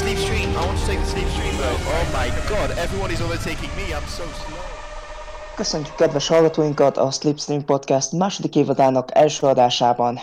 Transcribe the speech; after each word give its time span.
sleep 0.00 0.18
stream. 0.18 0.48
I 0.50 0.62
want 0.66 0.78
to 0.80 0.86
take 0.86 1.00
the 1.04 1.10
sleep 1.14 1.28
stream 1.34 1.54
though. 1.62 1.78
Oh 1.96 2.06
my 2.18 2.28
god, 2.52 2.68
everyone 2.84 3.10
is 3.12 3.20
overtaking 3.20 3.70
me. 3.78 3.84
I'm 3.96 4.08
so 4.18 4.24
slow. 4.40 4.58
Köszöntjük 5.54 5.94
kedves 5.94 6.28
hallgatóinkat 6.28 6.96
a 6.96 7.10
Slipstream 7.10 7.64
Podcast 7.64 8.12
második 8.12 8.56
évadának 8.56 9.08
első 9.12 9.46
adásában. 9.46 10.18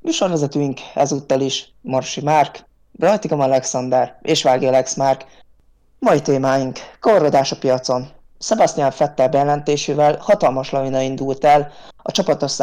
Műsorvezetőink 0.00 0.80
ezúttal 0.94 1.40
is 1.40 1.74
Marsi 1.80 2.20
Márk, 2.20 2.64
Brajtigam 2.92 3.40
Alexander 3.40 4.18
és 4.22 4.42
Vági 4.42 4.66
Alex 4.66 4.94
Márk. 4.94 5.24
Mai 5.98 6.20
témáink 6.20 6.78
korrodás 7.00 7.52
a 7.52 7.56
piacon. 7.56 8.08
Sebastian 8.38 8.90
Fettel 8.90 9.28
bejelentésével 9.28 10.16
hatalmas 10.20 10.70
lavina 10.70 11.00
indult 11.00 11.44
el 11.44 11.72
a 11.96 12.10
csapatos 12.10 12.58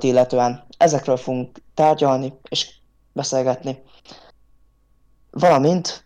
illetően. 0.00 0.64
Ezekről 0.78 1.16
fogunk 1.16 1.58
tárgyalni 1.74 2.32
és 2.48 2.70
beszélgetni. 3.12 3.82
Valamint 5.30 6.04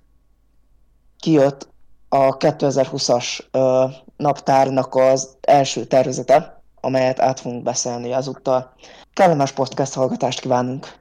kijött 1.18 1.68
a 2.08 2.36
2020-as 2.36 3.40
naptárnak 4.16 4.94
az 4.94 5.36
első 5.40 5.84
tervezete, 5.84 6.62
amelyet 6.80 7.20
át 7.20 7.40
fogunk 7.40 7.62
beszélni 7.62 8.12
ezúttal. 8.12 8.72
Kellemes 9.12 9.52
podcast 9.52 9.94
hallgatást 9.94 10.40
kívánunk! 10.40 11.00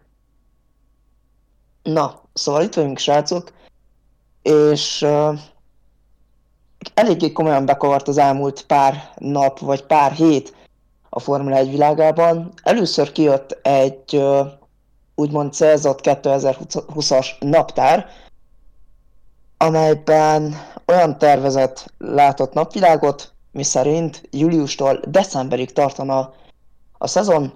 Na, 1.84 2.22
szóval 2.34 2.64
itt 2.64 2.74
vagyunk, 2.74 2.98
srácok, 2.98 3.52
és 4.42 5.02
uh, 5.02 5.40
eléggé 6.94 7.32
komolyan 7.32 7.66
bekavart 7.66 8.08
az 8.08 8.18
elmúlt 8.18 8.66
pár 8.66 9.14
nap, 9.18 9.60
vagy 9.60 9.84
pár 9.84 10.12
hét 10.12 10.56
a 11.10 11.20
Formula 11.20 11.56
1 11.56 11.70
világában. 11.70 12.54
Először 12.64 13.12
kijött 13.12 13.52
egy 13.62 14.16
uh, 14.16 14.48
úgymond 15.22 15.54
célzott 15.54 16.00
2020-as 16.04 17.28
naptár, 17.40 18.06
amelyben 19.58 20.56
olyan 20.88 21.18
tervezet 21.18 21.94
látott 21.98 22.54
napvilágot, 22.54 23.34
miszerint 23.52 24.22
júliustól 24.32 25.00
decemberig 25.08 25.74
tartana 25.74 26.34
a 26.98 27.08
szezon, 27.08 27.54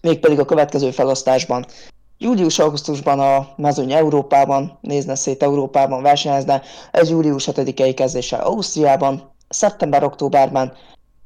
mégpedig 0.00 0.38
a 0.38 0.44
következő 0.44 0.90
felosztásban. 0.90 1.66
Július-augusztusban 2.18 3.20
a 3.20 3.48
mezőny 3.56 3.92
Európában, 3.92 4.78
nézne 4.80 5.14
szét 5.14 5.42
Európában 5.42 6.02
versenyezne, 6.02 6.62
ez 6.90 7.10
július 7.10 7.48
7-i 7.52 7.92
kezdéssel 7.96 8.40
Ausztriában, 8.40 9.30
szeptember-októberben 9.48 10.72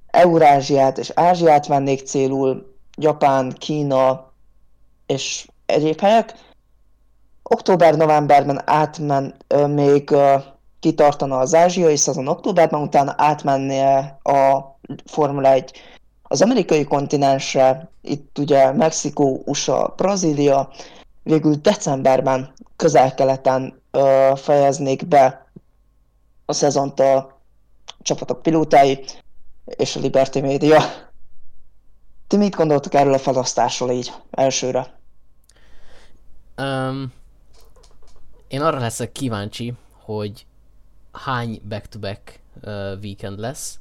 Eurázsiát 0.06 0.98
és 0.98 1.10
Ázsiát 1.14 1.66
vennék 1.66 2.06
célul, 2.06 2.76
Japán, 2.96 3.52
Kína 3.58 4.31
és 5.12 5.46
egyéb 5.66 6.00
helyek. 6.00 6.34
Október-novemberben 7.42 8.62
átmen 8.64 9.34
még 9.66 10.14
kitartana 10.80 11.38
az 11.38 11.54
ázsiai 11.54 11.96
szezon 11.96 12.28
októberben, 12.28 12.80
utána 12.80 13.14
átmennie 13.16 14.18
a 14.22 14.76
Formula 15.04 15.48
1 15.48 15.72
az 16.22 16.42
amerikai 16.42 16.84
kontinensre, 16.84 17.90
itt 18.02 18.38
ugye 18.38 18.72
Mexikó, 18.72 19.42
USA, 19.44 19.92
Brazília, 19.96 20.70
végül 21.22 21.54
decemberben 21.54 22.52
közel-keleten 22.76 23.82
ö, 23.90 24.32
fejeznék 24.36 25.06
be 25.06 25.46
a 26.44 26.52
szezont 26.52 27.00
a 27.00 27.40
csapatok 28.02 28.42
pilótái 28.42 29.04
és 29.64 29.96
a 29.96 30.00
Liberty 30.00 30.40
Media. 30.40 30.82
Ti 32.26 32.36
mit 32.36 32.54
gondoltok 32.54 32.94
erről 32.94 33.14
a 33.14 33.18
felosztásról 33.18 33.90
így 33.90 34.12
elsőre? 34.30 35.01
Um, 36.56 37.12
én 38.48 38.60
arra 38.60 38.78
leszek 38.78 39.12
kíváncsi, 39.12 39.74
hogy 39.92 40.46
hány 41.12 41.60
back-to-back 41.68 42.40
uh, 42.62 42.92
weekend 43.02 43.38
lesz, 43.38 43.80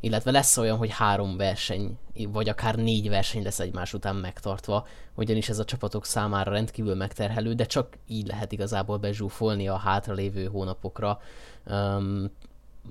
illetve 0.00 0.30
lesz 0.30 0.56
olyan, 0.56 0.76
hogy 0.76 0.90
három 0.90 1.36
verseny, 1.36 1.98
vagy 2.28 2.48
akár 2.48 2.74
négy 2.74 3.08
verseny 3.08 3.42
lesz 3.42 3.60
egymás 3.60 3.94
után 3.94 4.16
megtartva, 4.16 4.86
ugyanis 5.14 5.48
ez 5.48 5.58
a 5.58 5.64
csapatok 5.64 6.04
számára 6.04 6.52
rendkívül 6.52 6.94
megterhelő, 6.94 7.52
de 7.52 7.64
csak 7.64 7.98
így 8.06 8.26
lehet 8.26 8.52
igazából 8.52 8.96
bezsúfolni 8.96 9.68
a 9.68 9.76
hátralévő 9.76 10.46
hónapokra 10.46 11.20
um, 11.66 12.30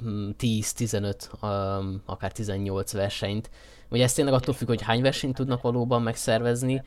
10-15, 0.06 1.80
um, 1.80 2.02
akár 2.06 2.32
18 2.32 2.92
versenyt. 2.92 3.50
Ugye 3.90 4.04
ez 4.04 4.14
tényleg 4.14 4.34
attól 4.34 4.54
függ, 4.54 4.68
hogy 4.68 4.82
hány 4.82 5.02
versenyt 5.02 5.36
tudnak 5.36 5.62
valóban 5.62 6.02
megszervezni, 6.02 6.84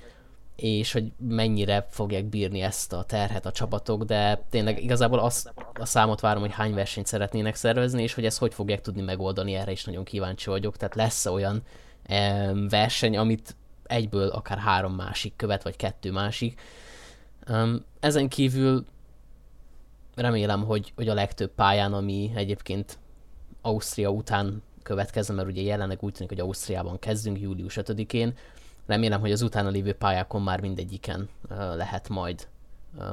és 0.63 0.93
hogy 0.93 1.13
mennyire 1.29 1.87
fogják 1.91 2.25
bírni 2.25 2.61
ezt 2.61 2.93
a 2.93 3.03
terhet 3.03 3.47
a 3.47 3.53
csapatok, 3.53 4.05
de 4.05 4.45
tényleg 4.51 4.83
igazából 4.83 5.19
azt 5.19 5.53
a 5.75 5.87
számot 5.87 6.21
várom, 6.21 6.41
hogy 6.41 6.53
hány 6.53 6.75
versenyt 6.75 7.07
szeretnének 7.07 7.55
szervezni, 7.55 8.03
és 8.03 8.15
hogy 8.15 8.25
ezt 8.25 8.39
hogy 8.39 8.55
fogják 8.55 8.81
tudni 8.81 9.03
megoldani, 9.03 9.55
erre 9.55 9.71
is 9.71 9.85
nagyon 9.85 10.05
kíváncsi 10.05 10.51
vagyok. 10.51 10.77
Tehát 10.77 10.95
lesz 10.95 11.27
olyan 11.27 11.63
um, 12.09 12.69
verseny, 12.69 13.17
amit 13.17 13.57
egyből 13.85 14.29
akár 14.29 14.59
három 14.59 14.95
másik 14.95 15.33
követ, 15.37 15.63
vagy 15.63 15.77
kettő 15.77 16.13
másik. 16.13 16.61
Um, 17.49 17.85
ezen 18.01 18.29
kívül 18.29 18.85
remélem, 20.15 20.65
hogy, 20.65 20.93
hogy 20.97 21.09
a 21.09 21.15
legtöbb 21.15 21.51
pályán, 21.51 21.93
ami 21.93 22.31
egyébként 22.35 22.99
Ausztria 23.63 24.09
után 24.09 24.63
következne, 24.83 25.35
mert 25.35 25.49
ugye 25.49 25.63
jelenleg 25.63 25.99
úgy 26.01 26.13
tűnik, 26.13 26.29
hogy 26.29 26.41
Ausztriában 26.41 26.99
kezdünk 26.99 27.41
július 27.41 27.79
5-én, 27.81 28.35
Remélem, 28.91 29.21
hogy 29.21 29.33
az 29.33 29.43
utána 29.43 29.69
lévő 29.69 29.93
pályákon 29.93 30.43
már 30.43 30.61
mindegyiken 30.61 31.29
lehet 31.75 32.09
majd 32.09 32.49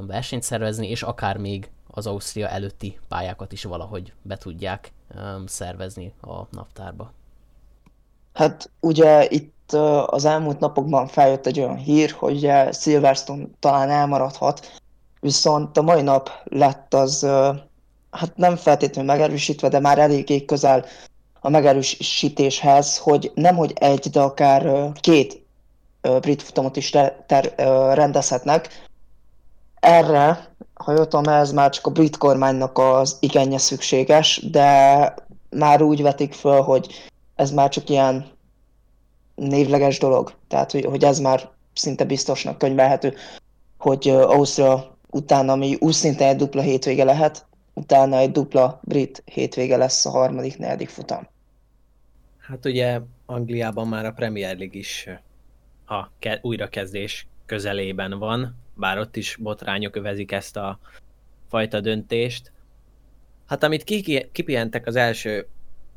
versenyt 0.08 0.44
szervezni, 0.44 0.90
és 0.90 1.04
akár 1.04 1.38
még 1.38 1.70
az 1.92 2.08
Ausztria 2.08 2.48
előtti 2.48 3.00
pályákat 3.08 3.52
is 3.52 3.64
valahogy 3.64 4.14
be 4.22 4.38
tudják 4.38 4.92
szervezni 5.46 6.14
a 6.22 6.42
naptárba. 6.52 7.12
Hát 8.34 8.70
ugye 8.80 9.28
itt 9.30 9.72
az 10.06 10.26
elmúlt 10.26 10.60
napokban 10.60 11.08
feljött 11.08 11.46
egy 11.46 11.60
olyan 11.60 11.78
hír, 11.78 12.12
hogy 12.12 12.52
Silverstone 12.72 13.48
talán 13.60 13.90
elmaradhat, 13.90 14.82
viszont 15.20 15.78
a 15.78 15.82
mai 15.82 16.02
nap 16.02 16.30
lett 16.44 16.94
az, 16.94 17.22
hát 18.12 18.36
nem 18.36 18.56
feltétlenül 18.56 19.12
megerősítve, 19.12 19.70
de 19.70 19.80
már 19.80 20.00
eléggé 20.00 20.46
közel 20.46 20.86
a 21.40 21.50
megerősítéshez, 21.50 22.98
hogy 22.98 23.32
nem 23.36 23.56
hogy 23.56 23.74
egy, 23.76 24.10
de 24.10 24.20
akár 24.20 24.92
két 24.94 25.46
brit 26.22 26.42
futamot 26.42 26.76
is 26.76 26.90
ter- 26.90 27.24
ter- 27.26 27.60
rendezhetnek. 27.94 28.86
Erre, 29.80 30.48
ha 30.74 30.92
jól 30.92 31.08
tudom, 31.08 31.34
ez 31.34 31.52
már 31.52 31.70
csak 31.70 31.86
a 31.88 31.92
brit 31.92 32.18
kormánynak 32.18 32.78
az 32.78 33.18
igenje 33.20 33.58
szükséges, 33.58 34.42
de 34.52 35.14
már 35.50 35.82
úgy 35.82 36.02
vetik 36.02 36.34
föl, 36.34 36.62
hogy 36.62 37.10
ez 37.36 37.52
már 37.52 37.70
csak 37.70 37.90
ilyen 37.90 38.26
névleges 39.36 40.00
dolog. 40.00 40.34
Tehát, 40.48 40.72
hogy, 40.72 40.86
hogy 40.86 41.04
ez 41.04 41.20
már 41.20 41.50
szinte 41.74 42.04
biztosnak 42.04 42.58
könyvelhető, 42.58 43.14
hogy 43.78 44.10
Ausztria 44.10 44.98
utána, 45.10 45.52
ami 45.52 45.78
úgy 45.80 45.94
szinte 45.94 46.28
egy 46.28 46.36
dupla 46.36 46.62
hétvége 46.62 47.04
lehet, 47.04 47.46
utána 47.74 48.18
egy 48.18 48.32
dupla 48.32 48.80
brit 48.84 49.24
hétvége 49.26 49.78
lesz 49.78 50.06
a 50.06 50.10
harmadik, 50.10 50.58
negyedik 50.58 50.90
futam. 50.90 51.28
Hát 52.38 52.66
ugye 52.66 53.00
Angliában 53.26 53.88
már 53.88 54.06
a 54.06 54.12
Premier 54.12 54.58
League 54.58 54.80
is 54.80 55.10
a 55.88 56.10
ke- 56.20 56.44
újrakezdés 56.44 57.28
közelében 57.46 58.20
van, 58.20 58.56
bár 58.74 59.00
ott 59.00 59.16
is 59.16 59.36
botrányok 59.36 59.96
övezik 59.96 60.32
ezt 60.32 60.58
a 60.58 60.80
fajta 61.48 61.80
döntést. 61.80 62.52
Hát 63.46 63.64
amit 63.64 63.84
kipihentek 64.32 64.88
az 64.88 64.96
első 64.96 65.48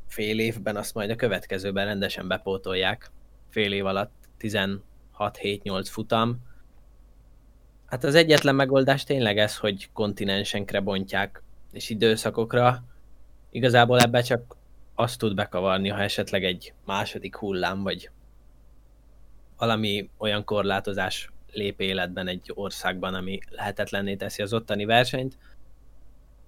fél 0.06 0.38
évben, 0.38 0.76
azt 0.76 0.94
majd 0.94 1.10
a 1.10 1.16
következőben 1.16 1.86
rendesen 1.86 2.28
bepótolják. 2.28 3.10
Fél 3.48 3.72
év 3.72 3.86
alatt 3.86 4.12
16-7-8 4.40 4.80
futam. 5.90 6.38
Hát 7.86 8.04
az 8.04 8.14
egyetlen 8.14 8.54
megoldás 8.54 9.04
tényleg 9.04 9.38
ez, 9.38 9.56
hogy 9.56 9.88
kontinensenkre 9.92 10.80
bontják, 10.80 11.42
és 11.72 11.90
időszakokra. 11.90 12.84
Igazából 13.50 14.00
ebbe 14.00 14.22
csak 14.22 14.56
azt 14.94 15.18
tud 15.18 15.34
bekavarni, 15.34 15.88
ha 15.88 16.00
esetleg 16.00 16.44
egy 16.44 16.72
második 16.84 17.36
hullám, 17.36 17.82
vagy 17.82 18.10
valami 19.60 20.10
olyan 20.16 20.44
korlátozás 20.44 21.30
lép 21.52 21.80
életben 21.80 22.28
egy 22.28 22.50
országban, 22.54 23.14
ami 23.14 23.38
lehetetlenné 23.48 24.16
teszi 24.16 24.42
az 24.42 24.52
ottani 24.52 24.84
versenyt. 24.84 25.38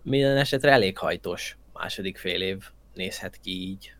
Minden 0.03 0.37
esetre 0.37 0.70
elég 0.70 0.99
hajtós 0.99 1.56
második 1.73 2.19
fél 2.19 2.43
év 2.43 2.64
nézhet 2.94 3.41
ki 3.41 3.50
így. 3.50 3.94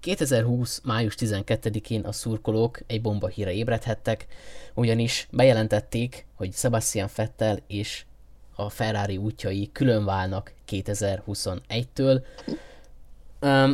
2020. 0.00 0.80
május 0.84 1.14
12-én 1.18 2.04
a 2.04 2.12
szurkolók 2.12 2.80
egy 2.86 3.02
bomba 3.02 3.28
híre 3.28 3.52
ébredhettek, 3.52 4.26
ugyanis 4.74 5.26
bejelentették, 5.30 6.26
hogy 6.34 6.52
Sebastian 6.52 7.08
Vettel 7.16 7.58
és 7.66 8.04
a 8.54 8.70
Ferrari 8.70 9.16
útjai 9.16 9.70
külön 9.72 10.04
válnak 10.04 10.52
2021-től, 10.68 12.22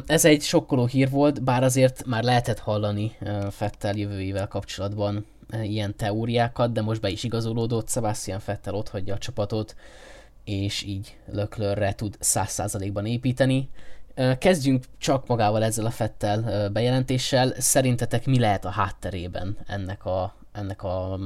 ez 0.07 0.25
egy 0.25 0.43
sokkoló 0.43 0.87
hír 0.87 1.11
volt, 1.11 1.43
bár 1.43 1.63
azért 1.63 2.05
már 2.05 2.23
lehetett 2.23 2.59
hallani 2.59 3.17
Fettel 3.51 3.95
jövőjével 3.95 4.49
kapcsolatban 4.49 5.27
ilyen 5.63 5.97
teóriákat, 5.97 6.73
de 6.73 6.83
most 6.83 7.01
be 7.01 7.09
is 7.09 7.25
igazolódott, 7.25 7.89
Sebastian 7.89 8.41
Vettel 8.47 8.75
ott 8.75 8.89
hagyja 8.89 9.15
a 9.15 9.19
csapatot, 9.19 9.77
és 10.45 10.83
így 10.83 11.17
Löklörre 11.33 11.95
tud 11.95 12.17
100%-ban 12.21 13.07
építeni. 13.07 13.69
Kezdjünk 14.39 14.85
csak 14.99 15.27
magával 15.27 15.65
ezzel 15.65 15.87
a 15.87 15.91
Fettel 15.91 16.71
bejelentéssel. 16.71 17.53
Szerintetek 17.59 18.27
mi 18.27 18.39
lehet 18.39 18.65
a 18.65 18.71
hátterében 18.71 19.57
ennek 19.67 20.05
a, 20.05 20.35
ennek 20.53 20.83
a 20.83 21.19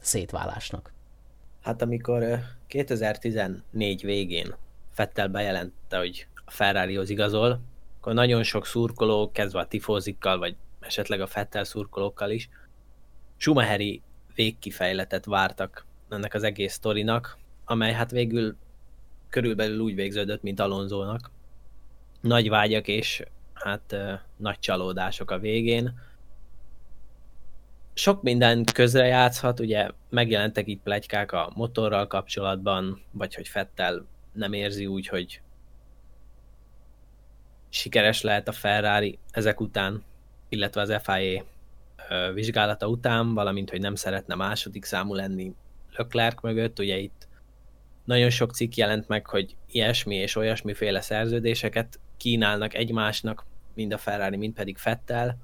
szétválásnak? 0.00 0.92
Hát 1.62 1.82
amikor 1.82 2.40
2014 2.66 4.02
végén 4.02 4.54
Fettel 4.90 5.28
bejelentette, 5.28 5.98
hogy 5.98 6.26
a 6.50 6.52
Ferrarihoz 6.52 7.10
igazol, 7.10 7.60
akkor 8.00 8.14
nagyon 8.14 8.42
sok 8.42 8.66
szurkoló, 8.66 9.30
kezdve 9.32 9.60
a 9.60 9.66
tifózikkal, 9.66 10.38
vagy 10.38 10.56
esetleg 10.80 11.20
a 11.20 11.26
Fettel 11.26 11.64
szurkolókkal 11.64 12.30
is, 12.30 12.48
Schumacheri 13.36 14.02
végkifejletet 14.34 15.24
vártak 15.24 15.86
ennek 16.08 16.34
az 16.34 16.42
egész 16.42 16.72
sztorinak, 16.72 17.38
amely 17.64 17.92
hát 17.92 18.10
végül 18.10 18.56
körülbelül 19.28 19.80
úgy 19.80 19.94
végződött, 19.94 20.42
mint 20.42 20.60
Alonzónak. 20.60 21.30
Nagy 22.20 22.48
vágyak 22.48 22.88
és 22.88 23.22
hát 23.54 23.96
nagy 24.36 24.58
csalódások 24.58 25.30
a 25.30 25.38
végén. 25.38 26.00
Sok 27.94 28.22
minden 28.22 28.64
közre 28.64 29.06
játszhat, 29.06 29.60
ugye 29.60 29.90
megjelentek 30.08 30.66
itt 30.68 30.82
plegykák 30.82 31.32
a 31.32 31.52
motorral 31.54 32.06
kapcsolatban, 32.06 33.02
vagy 33.10 33.34
hogy 33.34 33.48
Fettel 33.48 34.06
nem 34.32 34.52
érzi 34.52 34.86
úgy, 34.86 35.06
hogy 35.06 35.40
sikeres 37.70 38.22
lehet 38.22 38.48
a 38.48 38.52
Ferrari 38.52 39.18
ezek 39.30 39.60
után, 39.60 40.04
illetve 40.48 40.80
az 40.80 40.94
FIA 41.02 41.44
vizsgálata 42.34 42.88
után, 42.88 43.34
valamint, 43.34 43.70
hogy 43.70 43.80
nem 43.80 43.94
szeretne 43.94 44.34
második 44.34 44.84
számú 44.84 45.14
lenni 45.14 45.54
Leclerc 45.96 46.42
mögött, 46.42 46.78
ugye 46.78 46.96
itt 46.96 47.28
nagyon 48.04 48.30
sok 48.30 48.52
cikk 48.52 48.74
jelent 48.74 49.08
meg, 49.08 49.26
hogy 49.26 49.56
ilyesmi 49.70 50.14
és 50.14 50.36
olyasmiféle 50.36 51.00
szerződéseket 51.00 52.00
kínálnak 52.16 52.74
egymásnak, 52.74 53.44
mind 53.74 53.92
a 53.92 53.98
Ferrari, 53.98 54.36
mind 54.36 54.54
pedig 54.54 54.76
Fettel. 54.76 55.38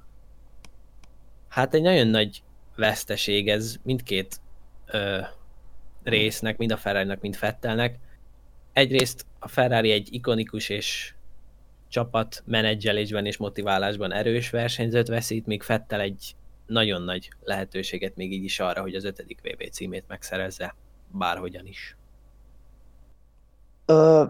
Hát 1.48 1.74
egy 1.74 1.82
nagyon 1.82 2.06
nagy 2.06 2.42
veszteség 2.76 3.48
ez 3.48 3.76
mindkét 3.82 4.40
ö, 4.86 5.20
résznek, 6.02 6.56
mind 6.56 6.72
a 6.72 6.76
Ferrari-nak, 6.76 7.20
mind 7.20 7.36
Fettelnek. 7.36 7.98
Egyrészt 8.72 9.26
a 9.38 9.48
Ferrari 9.48 9.90
egy 9.90 10.08
ikonikus 10.14 10.68
és 10.68 11.14
csapat 11.88 12.42
menedzselésben 12.46 13.26
és 13.26 13.36
motiválásban 13.36 14.12
erős 14.12 14.50
versenyzőt 14.50 15.08
veszít, 15.08 15.46
míg 15.46 15.62
Fettel 15.62 16.00
egy 16.00 16.34
nagyon 16.66 17.02
nagy 17.02 17.30
lehetőséget 17.44 18.16
még 18.16 18.32
így 18.32 18.44
is 18.44 18.60
arra, 18.60 18.80
hogy 18.80 18.94
az 18.94 19.04
ötödik 19.04 19.40
VB 19.42 19.70
címét 19.70 20.04
megszerezze, 20.08 20.74
bárhogyan 21.10 21.66
is. 21.66 21.96
Ö, 23.86 24.24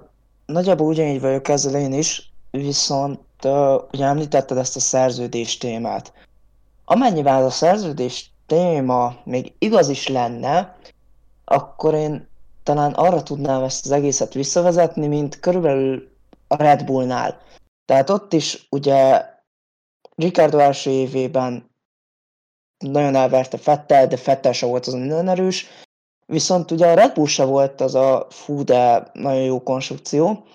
nagyjából 0.47 0.87
ugyanígy 0.87 1.20
vagyok 1.20 1.49
ezzel 1.49 1.81
én 1.81 1.93
is, 1.93 2.32
viszont 2.50 3.20
ö, 3.43 3.79
ugye 3.93 4.05
említetted 4.05 4.56
ezt 4.56 4.76
a 4.76 4.81
szerződés 4.81 5.56
témát. 5.56 6.12
Amennyiben 6.85 7.43
a 7.43 7.50
szerződés 7.50 8.31
téma 8.47 9.17
még 9.25 9.53
igaz 9.58 9.88
is 9.88 10.08
lenne, 10.08 10.76
akkor 11.44 11.94
én 11.94 12.29
talán 12.62 12.93
arra 12.93 13.23
tudnám 13.23 13.62
ezt 13.62 13.85
az 13.85 13.91
egészet 13.91 14.35
visszavezetni, 14.35 15.06
mint 15.06 15.41
körülbelül 15.41 16.08
a 16.48 16.56
Red 16.56 16.84
Bullnál. 16.84 17.43
Tehát 17.84 18.10
ott 18.10 18.32
is 18.32 18.66
ugye 18.70 19.25
Ricardo 20.14 20.58
első 20.58 20.90
évében 20.90 21.70
nagyon 22.78 23.14
elverte 23.14 23.58
Fettel, 23.58 24.06
de 24.06 24.16
Fettel 24.16 24.52
se 24.52 24.66
volt 24.66 24.87
azon 24.87 25.00
nagyon 25.00 25.28
erős. 25.28 25.66
Viszont 26.26 26.70
ugye 26.70 26.87
a 26.87 26.94
Red 26.94 27.14
Bull 27.14 27.26
se 27.26 27.44
volt 27.44 27.81
az 27.81 27.94
a 27.94 28.26
fú, 28.31 28.64
de 28.64 29.10
nagyon 29.12 29.43
jó 29.43 29.62
konstrukció. 29.62 30.46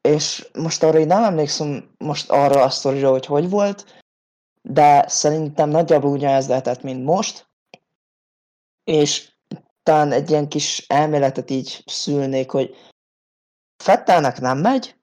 És 0.00 0.48
most 0.58 0.82
arra 0.82 0.98
én 0.98 1.06
nem 1.06 1.24
emlékszem 1.24 1.94
most 1.98 2.30
arra 2.30 2.62
a 2.62 2.70
sztorira, 2.70 3.10
hogy 3.10 3.26
hogy 3.26 3.50
volt, 3.50 4.02
de 4.62 5.08
szerintem 5.08 5.68
nagyjából 5.68 6.10
ugyanez 6.10 6.48
lehetett, 6.48 6.82
mint 6.82 7.04
most. 7.04 7.50
És 8.84 9.32
talán 9.82 10.12
egy 10.12 10.30
ilyen 10.30 10.48
kis 10.48 10.86
elméletet 10.88 11.50
így 11.50 11.82
szülnék, 11.86 12.50
hogy 12.50 12.76
Fettelnek 13.82 14.40
nem 14.40 14.58
megy, 14.58 14.96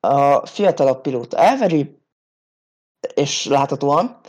a 0.00 0.46
fiatalabb 0.46 1.00
pilóta 1.00 1.36
elveri, 1.36 1.98
és 3.14 3.46
láthatóan, 3.46 4.20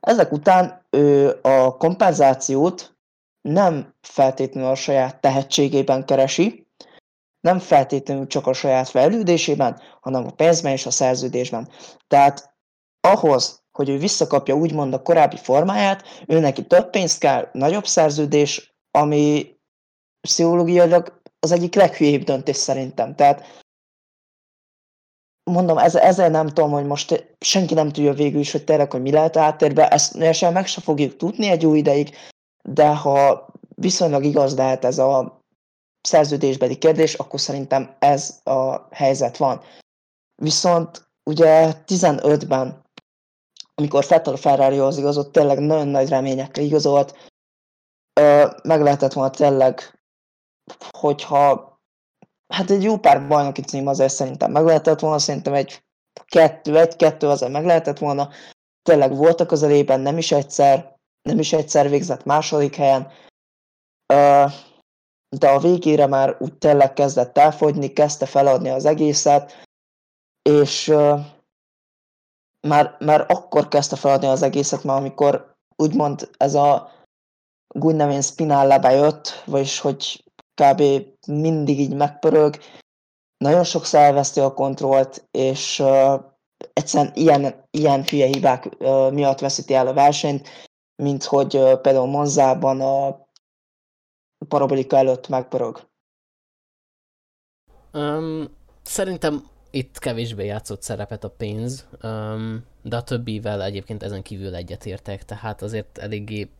ezek 0.00 0.32
után 0.32 0.86
ő 0.90 1.38
a 1.42 1.76
kompenzációt 1.76 2.96
nem 3.48 3.94
feltétlenül 4.00 4.70
a 4.70 4.74
saját 4.74 5.20
tehetségében 5.20 6.04
keresi, 6.04 6.66
nem 7.40 7.58
feltétlenül 7.58 8.26
csak 8.26 8.46
a 8.46 8.52
saját 8.52 8.88
fejlődésében, 8.88 9.80
hanem 10.00 10.26
a 10.26 10.30
pénzben 10.30 10.72
és 10.72 10.86
a 10.86 10.90
szerződésben. 10.90 11.68
Tehát 12.06 12.54
ahhoz, 13.00 13.62
hogy 13.72 13.88
ő 13.88 13.98
visszakapja 13.98 14.54
úgymond 14.54 14.94
a 14.94 15.02
korábbi 15.02 15.36
formáját, 15.36 16.24
ő 16.26 16.40
neki 16.40 16.66
több 16.66 16.90
pénzt 16.90 17.18
kell, 17.18 17.48
nagyobb 17.52 17.86
szerződés, 17.86 18.74
ami 18.90 19.56
pszichológiailag 20.20 21.21
az 21.42 21.52
egyik 21.52 21.74
leghülyébb 21.74 22.22
döntés 22.22 22.56
szerintem. 22.56 23.14
Tehát 23.14 23.62
mondom, 25.50 25.78
ez, 25.78 25.94
ezzel 25.94 26.28
nem 26.28 26.46
tudom, 26.46 26.70
hogy 26.70 26.86
most 26.86 27.36
senki 27.40 27.74
nem 27.74 27.88
tudja 27.88 28.12
végül 28.12 28.40
is, 28.40 28.52
hogy 28.52 28.64
tényleg, 28.64 28.90
hogy 28.90 29.02
mi 29.02 29.10
lehet 29.10 29.36
áttérbe, 29.36 29.88
ezt 29.88 30.32
sem 30.32 30.52
meg 30.52 30.66
se 30.66 30.80
fogjuk 30.80 31.16
tudni 31.16 31.48
egy 31.48 31.62
jó 31.62 31.74
ideig, 31.74 32.16
de 32.68 32.94
ha 32.94 33.46
viszonylag 33.74 34.24
igaz 34.24 34.56
lehet 34.56 34.84
ez 34.84 34.98
a 34.98 35.40
szerződésbeli 36.00 36.78
kérdés, 36.78 37.14
akkor 37.14 37.40
szerintem 37.40 37.96
ez 37.98 38.40
a 38.44 38.86
helyzet 38.90 39.36
van. 39.36 39.60
Viszont 40.42 41.10
ugye 41.30 41.74
15-ben, 41.86 42.82
amikor 43.74 44.04
Fettel 44.04 44.32
a 44.32 44.36
Ferrarihoz 44.36 44.98
igazolt, 44.98 45.30
tényleg 45.30 45.58
nagyon 45.58 45.88
nagy 45.88 46.08
reményekkel 46.08 46.64
igazolt, 46.64 47.30
meg 48.62 48.82
lehetett 48.82 49.12
volna 49.12 49.30
tényleg, 49.30 50.01
hogyha 50.90 51.72
hát 52.54 52.70
egy 52.70 52.82
jó 52.82 52.98
pár 52.98 53.28
bajnoki 53.28 53.62
cím 53.62 53.86
azért 53.86 54.12
szerintem 54.12 54.50
meg 54.50 54.64
lehetett 54.64 55.00
volna, 55.00 55.18
szerintem 55.18 55.54
egy 55.54 55.84
kettő, 56.24 56.78
egy-kettő 56.78 57.28
azért 57.28 57.52
meg 57.52 57.64
lehetett 57.64 57.98
volna. 57.98 58.28
Tényleg 58.82 59.16
volt 59.16 59.40
a 59.40 59.46
közelében, 59.46 60.00
nem 60.00 60.18
is 60.18 60.32
egyszer, 60.32 60.96
nem 61.22 61.38
is 61.38 61.52
egyszer 61.52 61.88
végzett 61.88 62.24
második 62.24 62.74
helyen, 62.74 63.10
de 65.36 65.48
a 65.48 65.58
végére 65.58 66.06
már 66.06 66.36
úgy 66.38 66.58
tényleg 66.58 66.92
kezdett 66.92 67.38
elfogyni, 67.38 67.92
kezdte 67.92 68.26
feladni 68.26 68.68
az 68.68 68.84
egészet, 68.84 69.52
és 70.42 70.94
már, 72.68 72.96
már 72.98 73.26
akkor 73.28 73.68
kezdte 73.68 73.96
feladni 73.96 74.26
az 74.26 74.42
egészet, 74.42 74.84
már 74.84 74.96
amikor 74.96 75.54
úgymond 75.76 76.30
ez 76.36 76.54
a 76.54 76.90
Gunnevén 77.74 78.22
Spinalla 78.22 78.78
bejött, 78.78 79.42
vagyis 79.46 79.78
hogy 79.78 80.24
kb. 80.62 80.82
mindig 81.26 81.78
így 81.78 81.94
megpörög, 81.94 82.58
nagyon 83.36 83.64
sokszor 83.64 84.00
elveszti 84.00 84.40
a 84.40 84.54
kontrollt, 84.54 85.28
és 85.30 85.78
uh, 85.78 86.20
egyszerűen 86.72 87.12
ilyen, 87.14 87.66
ilyen 87.70 88.04
hülye 88.04 88.26
hibák 88.26 88.64
uh, 88.78 89.12
miatt 89.12 89.38
veszíti 89.38 89.74
el 89.74 89.86
a 89.86 89.92
versenyt, 89.92 90.48
mint 91.02 91.24
hogy 91.24 91.56
uh, 91.56 91.80
például 91.80 92.06
Monzában 92.06 92.80
a 92.80 93.26
parabolika 94.48 94.96
előtt 94.96 95.28
megpörög. 95.28 95.90
Um, 97.92 98.48
szerintem 98.82 99.50
itt 99.70 99.98
kevésbé 99.98 100.44
játszott 100.44 100.82
szerepet 100.82 101.24
a 101.24 101.30
pénz, 101.30 101.88
um, 102.02 102.64
de 102.82 102.96
a 102.96 103.02
többivel 103.02 103.62
egyébként 103.62 104.02
ezen 104.02 104.22
kívül 104.22 104.54
egyetértek, 104.54 105.24
tehát 105.24 105.62
azért 105.62 105.98
eléggé 105.98 106.50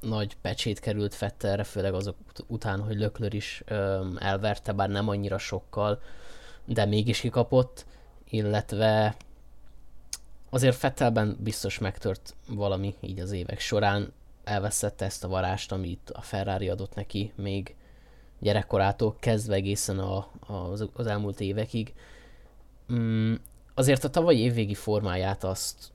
nagy 0.00 0.36
pecsét 0.36 0.80
került 0.80 1.14
Fettelre, 1.14 1.64
főleg 1.64 1.94
azok 1.94 2.16
után, 2.46 2.80
hogy 2.80 2.96
Löklör 2.96 3.34
is 3.34 3.62
öm, 3.66 4.16
elverte, 4.20 4.72
bár 4.72 4.88
nem 4.88 5.08
annyira 5.08 5.38
sokkal, 5.38 6.02
de 6.64 6.84
mégis 6.84 7.20
kikapott, 7.20 7.86
illetve 8.28 9.16
azért 10.50 10.76
Fettelben 10.76 11.36
biztos 11.40 11.78
megtört 11.78 12.34
valami 12.48 12.94
így 13.00 13.20
az 13.20 13.32
évek 13.32 13.60
során, 13.60 14.12
elveszette 14.44 15.04
ezt 15.04 15.24
a 15.24 15.28
varást, 15.28 15.72
amit 15.72 16.10
a 16.10 16.20
Ferrari 16.20 16.68
adott 16.68 16.94
neki 16.94 17.32
még 17.34 17.74
gyerekkorától 18.38 19.16
kezdve 19.18 19.54
egészen 19.54 19.98
a, 19.98 20.16
a, 20.46 20.52
az, 20.52 20.88
az 20.92 21.06
elmúlt 21.06 21.40
évekig. 21.40 21.94
Mm, 22.92 23.34
azért 23.74 24.04
a 24.04 24.10
tavalyi 24.10 24.38
évvégi 24.38 24.74
formáját 24.74 25.44
azt 25.44 25.92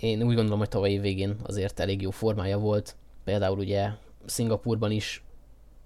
én 0.00 0.22
úgy 0.22 0.34
gondolom, 0.34 0.58
hogy 0.58 0.68
tavaly 0.68 0.90
év 0.90 1.00
végén 1.00 1.36
azért 1.42 1.80
elég 1.80 2.02
jó 2.02 2.10
formája 2.10 2.58
volt. 2.58 2.96
Például 3.24 3.58
ugye 3.58 3.90
Szingapurban 4.24 4.90
is 4.90 5.24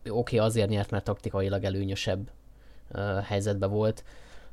oké 0.05 0.37
okay, 0.37 0.39
azért 0.39 0.69
nyert, 0.69 0.91
mert 0.91 1.05
taktikailag 1.05 1.65
előnyösebb 1.65 2.31
uh, 2.93 3.23
helyzetben 3.23 3.71
volt, 3.71 4.05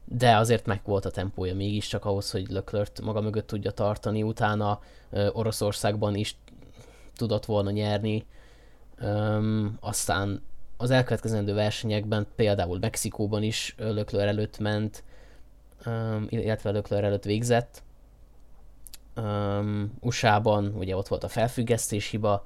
de 0.06 0.36
azért 0.36 0.66
meg 0.66 0.82
volt 0.86 1.06
a 1.06 1.12
tempója 1.12 1.56
mégiscsak 1.56 2.06
ahhoz, 2.06 2.32
hogy 2.32 2.50
Leclerc 2.50 3.00
maga 3.00 3.22
mögött 3.22 3.48
tudja 3.48 3.72
tartani, 3.72 4.24
utána 4.24 4.80
Oroszországban 5.32 6.16
is 6.16 6.38
tudott 7.16 7.46
volna 7.46 7.72
nyerni, 7.72 8.25
um, 9.01 9.77
aztán 9.80 10.42
az 10.77 10.92
elkövetkezendő 10.92 11.54
versenyekben, 11.54 12.27
például 12.36 12.77
Mexikóban 12.80 13.44
is 13.44 13.75
Leclerc 13.77 14.27
előtt 14.27 14.60
ment, 14.60 15.04
um, 15.86 16.25
illetve 16.30 16.72
Leclerc 16.72 17.04
előtt 17.04 17.24
végzett, 17.24 17.84
um, 19.17 19.93
USA-ban 20.00 20.74
ugye 20.77 20.95
ott 20.95 21.07
volt 21.07 21.24
a 21.24 21.27
felfüggesztés 21.27 22.09
hiba, 22.09 22.45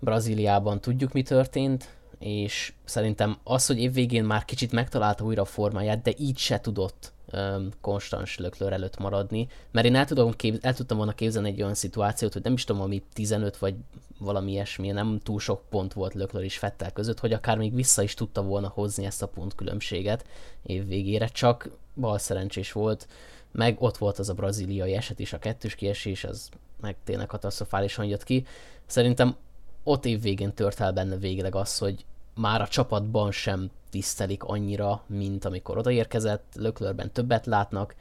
Brazíliában 0.00 0.80
tudjuk 0.80 1.12
mi 1.12 1.22
történt, 1.22 1.88
és 2.18 2.72
szerintem 2.84 3.38
az, 3.44 3.66
hogy 3.66 3.78
évvégén 3.78 4.24
már 4.24 4.44
kicsit 4.44 4.72
megtalálta 4.72 5.24
újra 5.24 5.42
a 5.42 5.44
formáját, 5.44 6.02
de 6.02 6.12
így 6.16 6.38
se 6.38 6.60
tudott 6.60 7.12
um, 7.32 7.68
konstans 7.80 8.38
löklőr 8.38 8.72
előtt 8.72 8.98
maradni, 8.98 9.48
mert 9.70 9.86
én 9.86 9.94
el, 9.94 10.04
tudom 10.04 10.32
kép- 10.32 10.64
el 10.64 10.74
tudtam 10.74 10.96
volna 10.96 11.12
képzelni 11.12 11.48
egy 11.48 11.62
olyan 11.62 11.74
szituációt, 11.74 12.32
hogy 12.32 12.42
nem 12.42 12.52
is 12.52 12.64
tudom, 12.64 12.82
ami 12.82 13.02
15 13.12 13.56
vagy 13.56 13.74
valami 14.18 14.50
ilyesmi, 14.50 14.90
nem 14.90 15.18
túl 15.22 15.40
sok 15.40 15.62
pont 15.68 15.92
volt 15.92 16.14
löklőr 16.14 16.42
és 16.42 16.58
Fettel 16.58 16.92
között, 16.92 17.20
hogy 17.20 17.32
akár 17.32 17.56
még 17.58 17.74
vissza 17.74 18.02
is 18.02 18.14
tudta 18.14 18.42
volna 18.42 18.68
hozni 18.68 19.04
ezt 19.04 19.22
a 19.22 19.28
pontkülönbséget 19.28 20.26
évvégére, 20.62 21.26
csak 21.26 21.70
bal 21.94 22.18
szerencsés 22.18 22.72
volt, 22.72 23.08
meg 23.56 23.76
ott 23.80 23.96
volt 23.96 24.18
az 24.18 24.28
a 24.28 24.34
braziliai 24.34 24.94
eset 24.94 25.18
is, 25.18 25.32
a 25.32 25.38
kettős 25.38 25.74
kiesés, 25.74 26.24
az 26.24 26.48
meg 26.80 26.96
tényleg 27.04 27.26
katasztrofálisan 27.26 28.04
jött 28.04 28.24
ki. 28.24 28.46
Szerintem 28.86 29.36
ott 29.82 30.04
év 30.04 30.20
végén 30.20 30.54
tört 30.54 30.80
el 30.80 30.92
benne 30.92 31.16
végleg 31.16 31.54
az, 31.54 31.78
hogy 31.78 32.04
már 32.34 32.60
a 32.60 32.68
csapatban 32.68 33.32
sem 33.32 33.70
tisztelik 33.90 34.44
annyira, 34.44 35.02
mint 35.06 35.44
amikor 35.44 35.78
odaérkezett, 35.78 36.52
Löklörben 36.54 37.12
többet 37.12 37.46
látnak, 37.46 37.94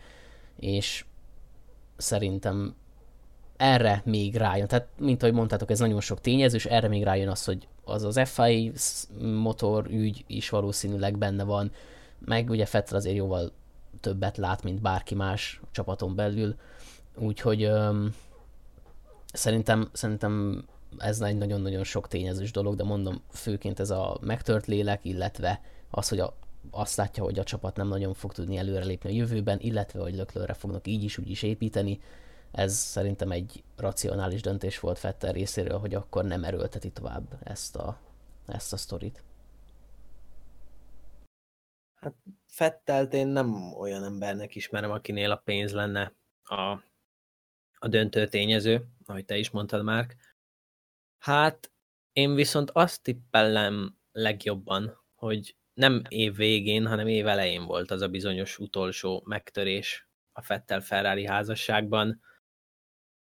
és 0.59 1.05
szerintem 1.97 2.75
erre 3.57 4.01
még 4.05 4.35
rájön. 4.35 4.67
Tehát, 4.67 4.87
mint 4.99 5.23
ahogy 5.23 5.35
mondtátok, 5.35 5.69
ez 5.69 5.79
nagyon 5.79 6.01
sok 6.01 6.21
tényező, 6.21 6.55
és 6.55 6.65
erre 6.65 6.87
még 6.87 7.03
rájön 7.03 7.29
az, 7.29 7.45
hogy 7.45 7.67
az 7.83 8.03
az 8.03 8.29
FI 8.29 8.71
motor 9.19 9.87
ügy 9.89 10.23
is 10.27 10.49
valószínűleg 10.49 11.17
benne 11.17 11.43
van, 11.43 11.71
meg 12.19 12.49
ugye 12.49 12.65
Fettel 12.65 12.97
azért 12.97 13.15
jóval 13.15 13.51
többet 13.99 14.37
lát, 14.37 14.63
mint 14.63 14.81
bárki 14.81 15.15
más 15.15 15.61
csapaton 15.71 16.15
belül, 16.15 16.55
úgyhogy 17.15 17.63
öm, 17.63 18.15
szerintem, 19.33 19.89
szerintem 19.93 20.65
ez 20.97 21.21
egy 21.21 21.37
nagyon-nagyon 21.37 21.83
sok 21.83 22.07
tényezős 22.07 22.51
dolog, 22.51 22.75
de 22.75 22.83
mondom, 22.83 23.21
főként 23.29 23.79
ez 23.79 23.89
a 23.89 24.17
megtört 24.21 24.65
lélek, 24.65 25.05
illetve 25.05 25.61
az, 25.89 26.09
hogy 26.09 26.19
a, 26.19 26.33
azt 26.71 26.95
látja, 26.95 27.23
hogy 27.23 27.39
a 27.39 27.43
csapat 27.43 27.75
nem 27.75 27.87
nagyon 27.87 28.13
fog 28.13 28.33
tudni 28.33 28.57
előrelépni 28.57 29.09
a 29.09 29.13
jövőben, 29.13 29.59
illetve 29.59 30.01
hogy 30.01 30.15
Löklőre 30.15 30.53
fognak 30.53 30.87
így 30.87 31.03
is 31.03 31.17
úgy 31.17 31.29
is 31.29 31.43
építeni. 31.43 31.99
Ez 32.51 32.73
szerintem 32.73 33.31
egy 33.31 33.63
racionális 33.75 34.41
döntés 34.41 34.79
volt 34.79 34.99
Fetter 34.99 35.33
részéről, 35.33 35.77
hogy 35.77 35.93
akkor 35.93 36.25
nem 36.25 36.43
erőlteti 36.43 36.89
tovább 36.89 37.39
ezt 37.43 37.75
a, 37.75 37.97
ezt 38.45 38.73
a 38.73 38.77
sztorit. 38.77 39.23
Hát 41.95 42.13
Fettelt 42.55 43.13
én 43.13 43.27
nem 43.27 43.73
olyan 43.73 44.03
embernek 44.03 44.55
ismerem, 44.55 44.91
akinél 44.91 45.31
a 45.31 45.35
pénz 45.35 45.73
lenne 45.73 46.15
a, 46.43 46.71
a 47.79 47.87
döntő 47.87 48.27
tényező, 48.27 48.87
ahogy 49.05 49.25
te 49.25 49.37
is 49.37 49.49
mondtad 49.49 49.83
már. 49.83 50.07
Hát 51.17 51.71
én 52.13 52.35
viszont 52.35 52.71
azt 52.71 53.03
tippellem 53.03 53.97
legjobban, 54.11 55.03
hogy 55.15 55.55
nem 55.73 56.01
év 56.07 56.35
végén, 56.35 56.87
hanem 56.87 57.07
év 57.07 57.27
elején 57.27 57.65
volt 57.65 57.91
az 57.91 58.01
a 58.01 58.07
bizonyos 58.07 58.59
utolsó 58.59 59.23
megtörés 59.25 60.09
a 60.31 60.41
Fettel 60.41 60.81
Ferrari 60.81 61.25
házasságban. 61.25 62.21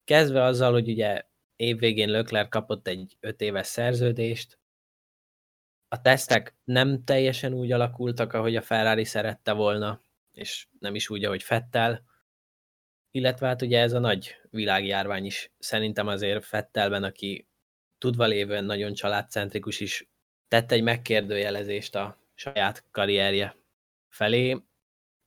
Kezdve 0.04 0.44
azzal, 0.44 0.72
hogy 0.72 0.90
ugye 0.90 1.24
év 1.56 1.78
végén 1.78 2.10
Lökler 2.10 2.48
kapott 2.48 2.88
egy 2.88 3.18
öt 3.20 3.42
éves 3.42 3.68
szerződést, 3.68 4.59
a 5.90 6.02
tesztek 6.02 6.56
nem 6.64 7.04
teljesen 7.04 7.54
úgy 7.54 7.72
alakultak, 7.72 8.34
ahogy 8.34 8.56
a 8.56 8.62
Ferrari 8.62 9.04
szerette 9.04 9.52
volna, 9.52 10.02
és 10.32 10.68
nem 10.80 10.96
is 10.96 11.10
úgy, 11.10 11.24
ahogy 11.24 11.44
Fettel. 11.44 12.04
Illetve 13.12 13.48
hát 13.48 13.62
ugye 13.62 13.80
ez 13.80 13.94
a 13.94 14.00
nagy 14.00 14.36
világjárvány 14.50 15.26
is 15.26 15.52
szerintem 15.60 16.08
azért 16.08 16.46
Fettelben, 16.46 17.04
aki 17.04 17.48
tudva 17.98 18.26
lévően 18.26 18.64
nagyon 18.64 18.94
családcentrikus 18.94 19.80
is 19.80 20.10
tett 20.48 20.72
egy 20.72 20.84
megkérdőjelezést 20.84 21.96
a 21.96 22.18
saját 22.34 22.84
karrierje 22.92 23.58
felé. 24.08 24.58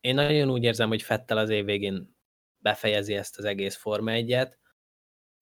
Én 0.01 0.15
nagyon 0.15 0.51
úgy 0.51 0.63
érzem, 0.63 0.89
hogy 0.89 1.03
Fettel 1.03 1.39
az 1.39 1.51
év 1.51 1.65
végén 1.65 2.17
befejezi 2.59 3.15
ezt 3.15 3.39
az 3.39 3.45
egész 3.45 3.77
Forma 3.77 4.11
1 4.11 4.49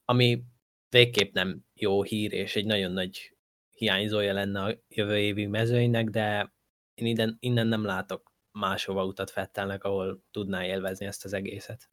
ami 0.04 0.42
végképp 0.88 1.34
nem 1.34 1.64
jó 1.74 2.02
hír, 2.02 2.32
és 2.32 2.56
egy 2.56 2.64
nagyon 2.64 2.92
nagy 2.92 3.36
hiányzója 3.80 4.32
lenne 4.32 4.62
a 4.62 4.74
jövő 4.88 5.18
évi 5.18 5.46
mezőinek, 5.46 6.08
de 6.08 6.52
én 6.94 7.06
innen, 7.06 7.36
innen 7.40 7.66
nem 7.66 7.84
látok 7.84 8.32
máshova 8.52 9.04
utat 9.04 9.30
Fettelnek, 9.30 9.84
ahol 9.84 10.22
tudná 10.30 10.64
élvezni 10.64 11.06
ezt 11.06 11.24
az 11.24 11.32
egészet. 11.32 11.90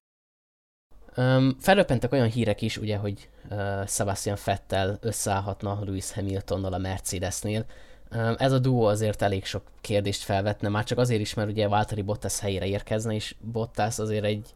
Um, 1.18 1.58
felröppentek 1.60 2.12
olyan 2.12 2.30
hírek 2.30 2.62
is, 2.62 2.78
ugye, 2.78 2.98
hogy 2.98 3.30
uh, 3.50 3.86
Sebastian 3.86 4.36
Fettel 4.36 4.98
összeállhatna 5.02 5.84
Lewis 5.84 6.12
Hamiltonnal 6.12 6.74
a 6.74 6.78
Mercedesnél. 6.78 7.66
Um, 8.12 8.36
ez 8.38 8.52
a 8.52 8.60
duó 8.60 8.86
azért 8.86 9.22
elég 9.22 9.46
sok 9.46 9.64
kérdést 9.82 10.24
felvetne, 10.24 10.70
már 10.70 10.84
csak 10.84 10.98
azért 10.98 11.22
is, 11.22 11.34
mert 11.34 11.50
ugye 11.50 11.68
Valtteri 11.68 12.02
Bottas 12.02 12.40
helyére 12.40 12.66
érkezne, 12.66 13.14
és 13.14 13.36
Bottas 13.40 14.00
azért 14.00 14.26
egy, 14.26 14.54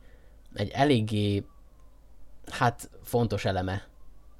egy 0.53 0.69
eléggé 0.69 1.45
hát 2.45 2.89
fontos 3.03 3.45
eleme 3.45 3.87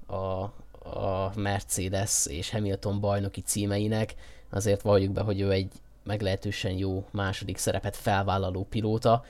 a, 0.08 0.54
a 0.84 1.32
Mercedes 1.36 2.26
és 2.26 2.50
Hamilton 2.50 3.00
bajnoki 3.00 3.42
címeinek. 3.42 4.16
Azért 4.50 4.82
valljuk 4.82 5.12
be, 5.12 5.22
hogy 5.22 5.40
ő 5.40 5.52
egy 5.52 5.72
meglehetősen 6.04 6.72
jó 6.72 7.06
második 7.12 7.58
szerepet 7.58 7.96
felvállaló 7.96 8.64
pilóta, 8.70 9.24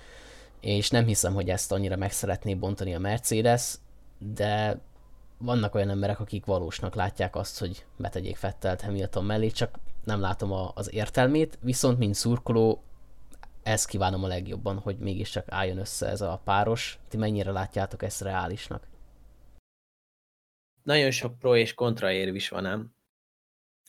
és 0.59 0.89
nem 0.89 1.05
hiszem, 1.05 1.33
hogy 1.33 1.49
ezt 1.49 1.71
annyira 1.71 1.95
meg 1.95 2.11
szeretné 2.11 2.55
bontani 2.55 2.95
a 2.95 2.99
Mercedes, 2.99 3.75
de 4.17 4.79
vannak 5.37 5.75
olyan 5.75 5.89
emberek, 5.89 6.19
akik 6.19 6.45
valósnak 6.45 6.95
látják 6.95 7.35
azt, 7.35 7.59
hogy 7.59 7.85
betegyék 7.97 8.37
Fettelt 8.37 8.81
Hamilton 8.81 9.25
mellé, 9.25 9.47
csak 9.47 9.79
nem 10.03 10.19
látom 10.19 10.51
a, 10.51 10.71
az 10.75 10.93
értelmét, 10.93 11.57
viszont 11.61 11.97
mint 11.97 12.15
szurkoló 12.15 12.81
ezt 13.63 13.87
kívánom 13.87 14.23
a 14.23 14.27
legjobban, 14.27 14.79
hogy 14.79 14.97
mégiscsak 14.97 15.45
álljon 15.49 15.77
össze 15.77 16.07
ez 16.07 16.21
a 16.21 16.41
páros. 16.43 16.99
Ti 17.09 17.17
mennyire 17.17 17.51
látjátok 17.51 18.03
ezt 18.03 18.21
reálisnak? 18.21 18.87
Nagyon 20.83 21.11
sok 21.11 21.37
pro 21.39 21.55
és 21.55 21.73
kontra 21.73 22.11
érv 22.11 22.35
is 22.35 22.49
van, 22.49 22.61
nem? 22.61 22.93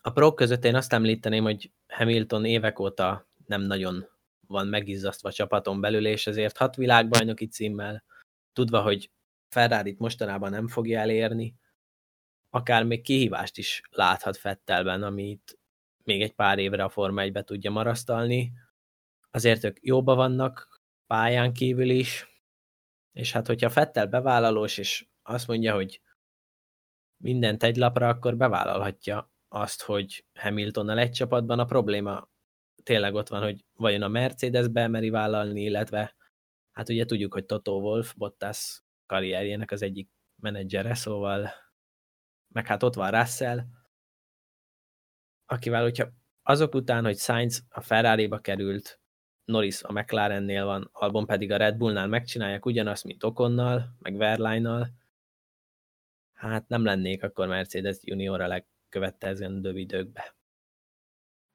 A 0.00 0.10
pro 0.10 0.34
között 0.34 0.64
én 0.64 0.74
azt 0.74 0.92
említeném, 0.92 1.42
hogy 1.42 1.72
Hamilton 1.88 2.44
évek 2.44 2.78
óta 2.78 3.28
nem 3.46 3.60
nagyon 3.60 4.08
van 4.46 4.66
megizzasztva 4.66 5.32
csapaton 5.32 5.80
belül, 5.80 6.06
és 6.06 6.26
ezért 6.26 6.56
hat 6.56 6.76
világbajnoki 6.76 7.46
címmel, 7.46 8.04
tudva, 8.52 8.82
hogy 8.82 9.10
ferrari 9.48 9.96
mostanában 9.98 10.50
nem 10.50 10.68
fogja 10.68 11.00
elérni, 11.00 11.56
akár 12.50 12.84
még 12.84 13.02
kihívást 13.02 13.58
is 13.58 13.82
láthat 13.90 14.36
Fettelben, 14.36 15.02
amit 15.02 15.58
még 16.04 16.22
egy 16.22 16.32
pár 16.32 16.58
évre 16.58 16.84
a 16.84 16.88
Forma 16.88 17.20
1 17.20 17.44
tudja 17.44 17.70
marasztalni. 17.70 18.52
Azért 19.30 19.64
ők 19.64 19.76
jóba 19.80 20.14
vannak 20.14 20.80
pályán 21.06 21.52
kívül 21.52 21.90
is, 21.90 22.26
és 23.12 23.32
hát 23.32 23.46
hogyha 23.46 23.70
Fettel 23.70 24.06
bevállalós, 24.06 24.78
és 24.78 25.06
azt 25.22 25.46
mondja, 25.46 25.74
hogy 25.74 26.00
mindent 27.22 27.62
egy 27.62 27.76
lapra, 27.76 28.08
akkor 28.08 28.36
bevállalhatja 28.36 29.30
azt, 29.48 29.82
hogy 29.82 30.24
Hamiltonnal 30.38 30.98
egy 30.98 31.10
csapatban 31.10 31.58
a 31.58 31.64
probléma 31.64 32.30
tényleg 32.82 33.14
ott 33.14 33.28
van, 33.28 33.42
hogy 33.42 33.64
vajon 33.72 34.02
a 34.02 34.08
Mercedes 34.08 34.68
bemeri 34.68 35.10
vállalni, 35.10 35.62
illetve 35.62 36.14
hát 36.72 36.88
ugye 36.88 37.04
tudjuk, 37.04 37.32
hogy 37.32 37.46
Toto 37.46 37.72
Wolf 37.72 38.14
Bottas 38.14 38.82
karrierjének 39.06 39.70
az 39.70 39.82
egyik 39.82 40.10
menedzsere, 40.42 40.94
szóval 40.94 41.50
meg 42.48 42.66
hát 42.66 42.82
ott 42.82 42.94
van 42.94 43.10
Russell, 43.10 43.60
akivel, 45.46 45.82
hogyha 45.82 46.08
azok 46.42 46.74
után, 46.74 47.04
hogy 47.04 47.18
Sainz 47.18 47.64
a 47.68 47.80
Ferrari-ba 47.80 48.38
került, 48.38 49.00
Norris 49.44 49.82
a 49.82 49.92
McLarennél 49.92 50.64
van, 50.64 50.88
Albon 50.92 51.26
pedig 51.26 51.50
a 51.50 51.56
Red 51.56 51.76
Bullnál 51.76 52.06
megcsinálják 52.06 52.66
ugyanazt, 52.66 53.04
mint 53.04 53.24
Okonnal, 53.24 53.96
meg 53.98 54.16
Verline-nal, 54.16 55.01
hát 56.48 56.68
nem 56.68 56.84
lennék 56.84 57.22
akkor 57.22 57.46
Mercedes 57.46 57.96
junior 58.00 58.40
a 58.40 58.46
legkövetkezendőbb 58.46 59.76
időkbe. 59.76 60.34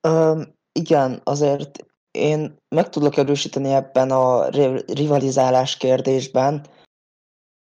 Um, 0.07 0.55
igen, 0.71 1.21
azért 1.23 1.85
én 2.11 2.57
meg 2.75 2.89
tudok 2.89 3.17
erősíteni 3.17 3.73
ebben 3.73 4.11
a 4.11 4.49
rivalizálás 4.85 5.77
kérdésben, 5.77 6.67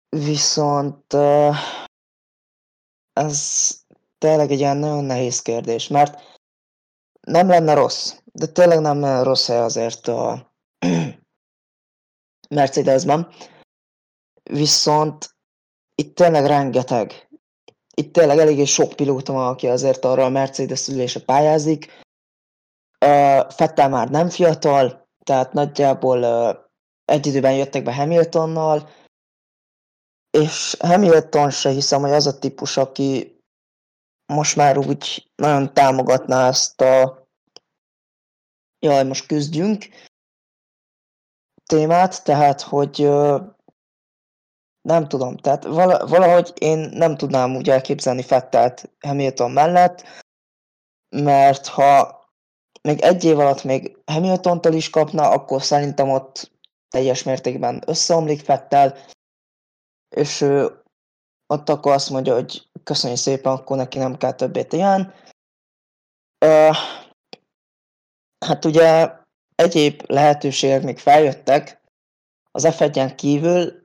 viszont 0.09 1.15
ez 3.13 3.71
tényleg 4.19 4.51
egy 4.51 4.59
ilyen 4.59 4.77
nagyon 4.77 5.05
nehéz 5.05 5.43
kérdés, 5.43 5.89
mert 5.89 6.39
nem 7.21 7.49
lenne 7.49 7.75
rossz, 7.75 8.15
de 8.33 8.47
tényleg 8.47 8.81
nem 8.81 9.23
rossz 9.23 9.47
hely 9.47 9.59
azért 9.59 10.09
a 10.09 10.53
Mercedesben. 12.49 13.29
Viszont 14.43 15.34
itt 15.95 16.15
tényleg 16.15 16.47
rengeteg, 16.47 17.29
itt 17.95 18.13
tényleg 18.13 18.39
eléggé 18.39 18.65
sok 18.65 18.93
pilóta 18.93 19.33
van, 19.33 19.49
aki 19.49 19.69
azért 19.69 20.05
arra 20.05 20.25
a 20.25 20.29
Mercedes 20.29 20.89
ülése 20.89 21.21
pályázik. 21.21 22.03
Uh, 23.05 23.51
Fettel 23.51 23.89
már 23.89 24.11
nem 24.11 24.29
fiatal, 24.29 25.09
tehát 25.25 25.53
nagyjából 25.53 26.25
egy 27.05 27.27
időben 27.27 27.55
jöttek 27.55 27.83
be 27.83 27.95
Hamiltonnal, 27.95 28.89
és 30.31 30.77
Hamilton 30.79 31.51
se 31.51 31.71
hiszem, 31.71 32.01
hogy 32.01 32.11
az 32.11 32.27
a 32.27 32.39
típus, 32.39 32.77
aki 32.77 33.39
most 34.33 34.57
már 34.57 34.79
úgy 34.79 35.31
nagyon 35.35 35.75
támogatná 35.75 36.49
ezt 36.49 36.81
a 36.81 37.27
jaj, 38.79 39.05
most 39.05 39.27
küzdjünk. 39.27 39.85
Témát, 41.65 42.25
tehát, 42.25 42.61
hogy 42.61 43.11
nem 44.89 45.09
tudom, 45.09 45.37
tehát 45.37 45.65
valahogy 46.09 46.53
én 46.59 46.79
nem 46.79 47.17
tudnám 47.17 47.57
úgy 47.57 47.71
elképzelni 47.71 48.23
Fettelt 48.23 48.91
Hamilton 49.01 49.51
mellett, 49.51 50.05
mert 51.17 51.67
ha 51.67 52.23
még 52.83 53.01
egy 53.01 53.25
év 53.25 53.39
alatt 53.39 53.65
még 53.65 53.97
Hamiltontól 54.07 54.73
is 54.73 54.91
kapna, 54.91 55.31
akkor 55.31 55.63
szerintem 55.63 56.11
ott 56.11 56.53
teljes 56.89 57.23
mértékben 57.23 57.83
összeomlik 57.87 58.41
Fettel, 58.41 58.97
és 60.17 60.41
ő 60.41 60.83
ott 61.47 61.69
akkor 61.69 61.93
azt 61.93 62.11
mondja, 62.11 62.35
hogy 62.35 62.69
köszönjük 62.83 63.19
szépen, 63.19 63.53
akkor 63.53 63.77
neki 63.77 63.99
nem 63.99 64.17
kell 64.17 64.33
többet 64.33 64.73
ilyen. 64.73 65.15
Uh, 66.45 66.77
hát 68.47 68.65
ugye 68.65 69.13
egyéb 69.55 70.03
lehetőségek 70.07 70.83
még 70.83 70.99
feljöttek 70.99 71.83
az 72.51 72.75
f 72.75 73.15
kívül, 73.15 73.84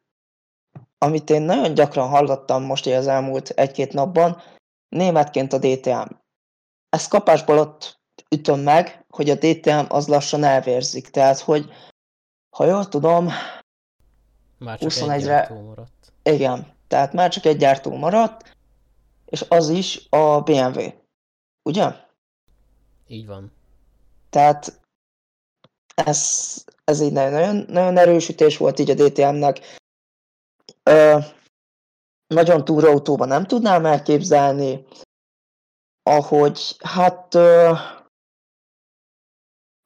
amit 1.06 1.30
én 1.30 1.42
nagyon 1.42 1.74
gyakran 1.74 2.08
hallottam 2.08 2.64
most 2.64 2.88
az 2.88 3.08
elmúlt 3.08 3.50
egy-két 3.50 3.94
napban, 3.94 4.42
németként 4.90 5.54
a 5.54 5.58
DTM. 5.58 6.16
Ezt 6.90 7.10
kapásból 7.10 7.58
ott 7.58 8.00
ütöm 8.36 8.60
meg, 8.60 9.06
hogy 9.10 9.30
a 9.30 9.36
DTM 9.36 9.86
az 9.88 10.08
lassan 10.08 10.44
elvérzik. 10.44 11.10
Tehát, 11.10 11.40
hogy 11.40 11.72
ha 12.56 12.66
jól 12.66 12.88
tudom, 12.88 13.30
már 14.58 14.80
csak 14.80 14.92
21-re... 14.92 15.48
egy 15.48 15.64
maradt. 15.64 16.14
Igen, 16.24 16.74
tehát 16.88 17.14
már 17.14 17.30
csak 17.30 17.46
egy 17.46 17.58
gyártó 17.58 17.98
maradt, 17.98 18.58
és 19.26 19.46
az 19.50 19.70
is 19.70 20.08
a 20.10 20.42
BMW. 20.42 20.82
Ugye? 21.70 21.92
Így 23.08 23.28
van. 23.28 23.52
Tehát 24.30 24.80
ez, 25.96 26.54
ez 26.84 27.02
egy 27.02 27.12
nagyon, 27.12 27.66
nagyon 27.68 27.98
erősítés 27.98 28.58
volt 28.58 28.80
így 28.80 28.90
a 28.90 28.94
DTM-nek. 28.94 29.78
Nagyon 32.28 32.66
túrautóban 32.66 33.28
nem 33.28 33.46
tudnám 33.46 33.86
elképzelni, 33.86 34.86
ahogy 36.04 36.76
hát 36.84 37.34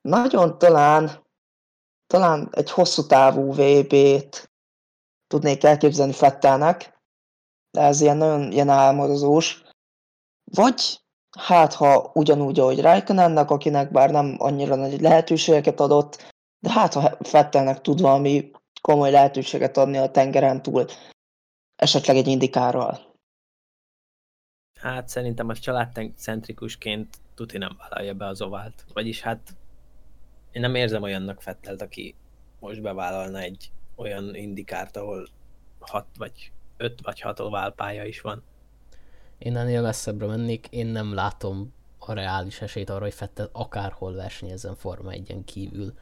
nagyon 0.02 0.58
talán 0.58 1.24
talán 2.14 2.50
egy 2.52 2.72
hosszú 2.72 3.06
távú 3.06 3.54
VB-t 3.54 4.52
tudnék 5.28 5.64
elképzelni 5.64 6.14
Fettelnek, 6.14 7.00
de 7.72 7.82
ez 7.82 8.02
ilyen 8.02 8.18
nagyon 8.18 8.52
ilyen 8.52 8.70
álmodozós. 8.70 9.64
Vagy 10.52 11.02
hát 11.38 11.74
ha 11.74 12.12
ugyanúgy, 12.14 12.60
ahogy 12.60 12.82
Raikkonennek, 12.82 13.50
akinek 13.50 13.92
bár 13.92 14.12
nem 14.12 14.36
annyira 14.38 14.76
nagy 14.76 15.02
lehetőségeket 15.02 15.80
adott, 15.80 16.32
de 16.60 16.72
hát 16.72 16.94
ha 16.94 17.18
Fettelnek 17.20 17.82
tud 17.82 18.02
valami 18.02 18.52
komoly 18.88 19.12
lehetőséget 19.12 19.78
adni 19.78 19.98
a 19.98 20.12
tengeren 20.12 20.62
túl, 20.62 20.86
esetleg 21.76 22.16
egy 22.16 22.28
indikárral. 22.28 23.12
Hát 24.80 25.08
szerintem 25.08 25.50
a 25.50 25.56
családcentrikusként 25.56 27.18
tuti 27.36 27.58
nem 27.58 27.78
vállalja 27.80 28.14
be 28.14 28.28
az 28.28 28.42
ovált. 28.42 28.86
Vagyis 28.94 29.22
hát 29.22 29.56
én 30.52 30.62
nem 30.62 30.76
érzem 30.76 31.02
olyannak 31.02 31.42
Fettelt, 31.42 31.82
aki 31.82 32.16
most 32.60 32.82
bevállalna 32.82 33.40
egy 33.40 33.72
olyan 33.96 34.36
indikárt, 34.36 34.98
ahol 34.98 35.28
6 35.80 36.06
vagy 36.18 36.52
5 36.78 37.02
vagy 37.02 37.20
6 37.20 37.40
oválpálya 37.40 38.06
is 38.06 38.22
van. 38.22 38.44
Én 39.38 39.58
ennél 39.58 39.82
messzebbre 39.82 40.26
mennék, 40.26 40.68
én 40.70 40.86
nem 40.86 41.14
látom 41.14 41.74
a 42.00 42.14
reális 42.14 42.62
esélyt 42.62 42.90
arra, 42.90 43.04
hogy 43.04 43.14
Fettel 43.14 43.50
akárhol 43.52 44.14
versenyezzen 44.14 44.76
Forma 44.76 45.12
1 45.12 45.42
kívül. 45.46 45.94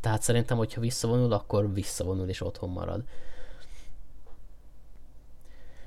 Tehát 0.00 0.22
szerintem, 0.22 0.56
hogyha 0.56 0.80
visszavonul, 0.80 1.32
akkor 1.32 1.72
visszavonul 1.72 2.28
és 2.28 2.40
otthon 2.40 2.70
marad. 2.70 3.02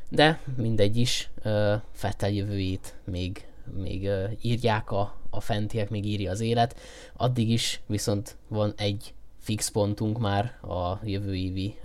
De 0.10 0.42
mindegy 0.56 0.98
is, 0.98 1.30
Fettel 1.92 2.30
jövőjét 2.30 2.96
még, 3.04 3.48
még 3.78 4.10
írják 4.42 4.92
a, 4.92 5.16
a 5.30 5.40
fentiek, 5.40 5.90
még 5.90 6.06
írja 6.06 6.32
az 6.32 6.40
élet. 6.40 6.80
Addig 7.14 7.50
is 7.50 7.82
viszont 7.86 8.38
van 8.48 8.74
egy 8.78 9.14
fix 9.40 9.70
pontunk 9.70 10.20
már 10.20 10.58
a 10.62 11.00
jövő 11.04 11.36
évi 11.36 11.80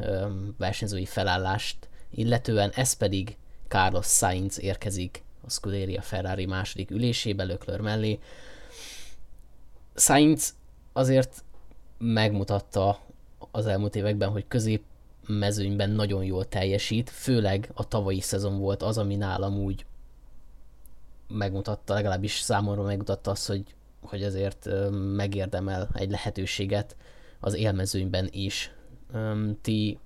versenyzői 0.59 1.05
felállást 1.05 1.89
illetően, 2.11 2.71
ez 2.75 2.93
pedig 2.93 3.37
Carlos 3.69 4.07
Sainz 4.07 4.61
érkezik 4.61 5.23
a 5.47 5.51
Scuderia 5.51 6.03
Ferrari 6.03 6.47
második 6.47 6.91
ülésébe 6.91 7.45
Löklör 7.45 7.81
mellé. 7.81 8.19
Sainz 9.95 10.55
azért 10.93 11.45
megmutatta 11.99 12.99
az 13.51 13.67
elmúlt 13.67 13.97
években, 13.97 14.31
hogy 14.31 14.45
közép 14.49 14.83
mezőnyben 15.27 15.91
nagyon 15.91 16.25
jól 16.25 16.49
teljesít, 16.49 17.11
főleg 17.11 17.71
a 17.75 17.89
tavalyi 17.89 18.21
szezon 18.21 18.59
volt 18.59 18.83
az, 18.83 18.99
ami 18.99 19.17
nálam 19.17 19.59
úgy 19.59 19.87
megmutatta, 21.29 21.95
legalábbis 21.95 22.39
számomra 22.39 22.83
megmutatta 22.83 23.31
azt, 23.31 23.47
hogy, 23.47 23.75
hogy 24.01 24.23
azért 24.23 24.69
megérdemel 25.17 25.89
egy 25.93 26.11
lehetőséget 26.11 26.97
az 27.41 27.55
élmezőnyben 27.55 28.29
is. 28.31 28.73
Ti 29.61 29.99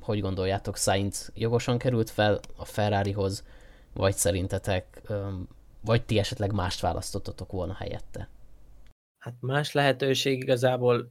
hogy 0.00 0.20
gondoljátok, 0.20 0.76
Sainz 0.76 1.30
jogosan 1.34 1.78
került 1.78 2.10
fel 2.10 2.40
a 2.56 2.64
Ferrarihoz, 2.64 3.44
vagy 3.94 4.14
szerintetek, 4.14 5.02
vagy 5.80 6.04
ti 6.04 6.18
esetleg 6.18 6.52
mást 6.52 6.80
választottatok 6.80 7.52
volna 7.52 7.74
helyette? 7.74 8.28
Hát 9.24 9.36
más 9.40 9.72
lehetőség 9.72 10.42
igazából, 10.42 11.10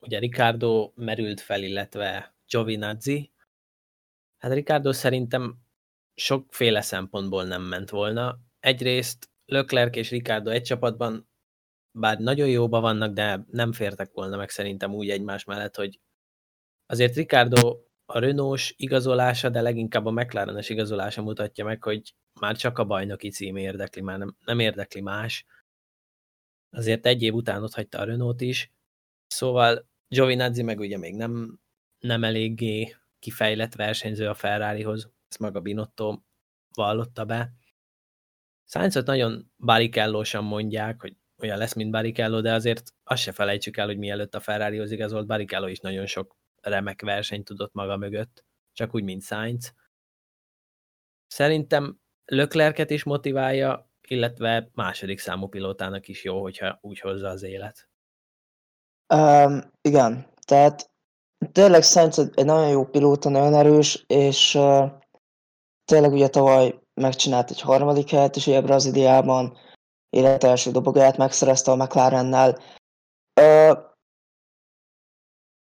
ugye 0.00 0.18
Ricardo 0.18 0.92
merült 0.94 1.40
fel, 1.40 1.62
illetve 1.62 2.34
Giovinazzi. 2.46 3.32
Hát 4.38 4.52
Ricardo 4.52 4.92
szerintem 4.92 5.58
sokféle 6.14 6.80
szempontból 6.80 7.44
nem 7.44 7.62
ment 7.62 7.90
volna. 7.90 8.38
Egyrészt 8.60 9.30
Leclerc 9.44 9.96
és 9.96 10.10
Ricardo 10.10 10.50
egy 10.50 10.62
csapatban, 10.62 11.28
bár 11.90 12.18
nagyon 12.18 12.48
jóban 12.48 12.80
vannak, 12.80 13.12
de 13.12 13.44
nem 13.50 13.72
fértek 13.72 14.12
volna 14.12 14.36
meg 14.36 14.50
szerintem 14.50 14.94
úgy 14.94 15.10
egymás 15.10 15.44
mellett, 15.44 15.76
hogy 15.76 16.00
azért 16.86 17.16
Ricardo 17.16 17.78
a 18.04 18.18
Renault 18.18 18.72
igazolása, 18.76 19.48
de 19.48 19.60
leginkább 19.60 20.06
a 20.06 20.10
McLaren-es 20.10 20.68
igazolása 20.68 21.22
mutatja 21.22 21.64
meg, 21.64 21.82
hogy 21.82 22.14
már 22.40 22.56
csak 22.56 22.78
a 22.78 22.84
bajnoki 22.84 23.30
cím 23.30 23.56
érdekli, 23.56 24.02
már 24.02 24.18
nem, 24.18 24.36
nem 24.44 24.58
érdekli 24.58 25.00
más. 25.00 25.46
Azért 26.72 27.06
egy 27.06 27.22
év 27.22 27.34
után 27.34 27.62
ott 27.62 27.74
hagyta 27.74 27.98
a 27.98 28.04
Renault 28.04 28.40
is. 28.40 28.72
Szóval 29.26 29.88
Giovinazzi 30.08 30.62
meg 30.62 30.78
ugye 30.78 30.98
még 30.98 31.14
nem, 31.14 31.60
nem 31.98 32.24
eléggé 32.24 32.96
kifejlett 33.18 33.74
versenyző 33.74 34.28
a 34.28 34.34
Ferrarihoz, 34.34 35.10
ezt 35.28 35.38
maga 35.38 35.60
Binotto 35.60 36.20
vallotta 36.74 37.24
be. 37.24 37.52
Sainzot 38.64 39.06
nagyon 39.06 39.52
barikellósan 39.56 40.44
mondják, 40.44 41.00
hogy 41.00 41.16
olyan 41.38 41.58
lesz, 41.58 41.74
mint 41.74 41.90
Barrichello, 41.90 42.40
de 42.40 42.52
azért 42.52 42.94
azt 43.04 43.22
se 43.22 43.32
felejtsük 43.32 43.76
el, 43.76 43.86
hogy 43.86 43.98
mielőtt 43.98 44.34
a 44.34 44.40
Ferrarihoz 44.40 44.90
igazolt, 44.90 45.26
Barrichello 45.26 45.66
is 45.66 45.78
nagyon 45.78 46.06
sok 46.06 46.36
remek 46.60 47.02
versenyt 47.02 47.44
tudott 47.44 47.72
maga 47.72 47.96
mögött, 47.96 48.44
csak 48.72 48.94
úgy, 48.94 49.02
mint 49.02 49.22
Sainz. 49.22 49.74
Szerintem 51.26 52.00
Löklerket 52.24 52.90
is 52.90 53.02
motiválja, 53.02 53.91
illetve 54.12 54.70
második 54.74 55.18
számú 55.18 55.46
pilótának 55.46 56.08
is 56.08 56.24
jó, 56.24 56.42
hogyha 56.42 56.78
úgy 56.80 57.00
hozza 57.00 57.28
az 57.28 57.42
élet. 57.42 57.88
Um, 59.14 59.60
igen, 59.80 60.26
tehát 60.46 60.90
tényleg 61.52 61.82
Sainz 61.82 62.18
egy 62.18 62.44
nagyon 62.44 62.68
jó 62.68 62.84
pilóta, 62.86 63.28
nagyon 63.28 63.54
erős, 63.54 64.04
és 64.06 64.54
uh, 64.54 64.90
tényleg 65.84 66.12
ugye 66.12 66.28
tavaly 66.28 66.80
megcsinált 66.94 67.50
egy 67.50 67.60
harmadik 67.60 68.10
helyet 68.10 68.36
is 68.36 68.46
ugye 68.46 68.60
Brazíliában, 68.60 69.58
élet 70.10 70.44
első 70.44 70.70
dobogóját 70.70 71.16
megszerezte 71.16 71.70
a 71.70 71.76
McLarennel. 71.76 72.58
Uh, 73.40 73.78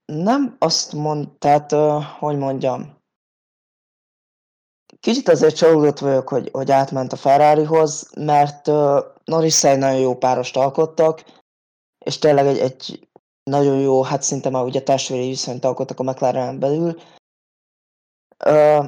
nem 0.05 0.57
azt 0.59 0.93
mond, 0.93 1.39
tehát, 1.39 1.73
uh, 1.73 2.03
hogy 2.03 2.37
mondjam, 2.37 3.03
kicsit 5.05 5.29
azért 5.29 5.57
csalódott 5.57 5.99
vagyok, 5.99 6.29
hogy, 6.29 6.49
hogy 6.53 6.71
átment 6.71 7.13
a 7.13 7.17
Ferrarihoz, 7.17 8.11
mert 8.17 8.69
uh, 8.69 8.99
norris 9.25 9.63
nagyon 9.63 9.99
jó 9.99 10.17
párost 10.17 10.57
alkottak, 10.57 11.25
és 12.05 12.19
tényleg 12.19 12.47
egy, 12.47 12.59
egy 12.59 13.09
nagyon 13.51 13.81
jó, 13.81 14.03
hát 14.03 14.23
szinte 14.23 14.51
már 14.51 14.65
ugye 14.65 14.83
testvéri 14.83 15.29
viszonyt 15.29 15.65
alkottak 15.65 15.99
a 15.99 16.03
McLaren 16.03 16.59
belül. 16.59 17.01
Ö, 18.45 18.85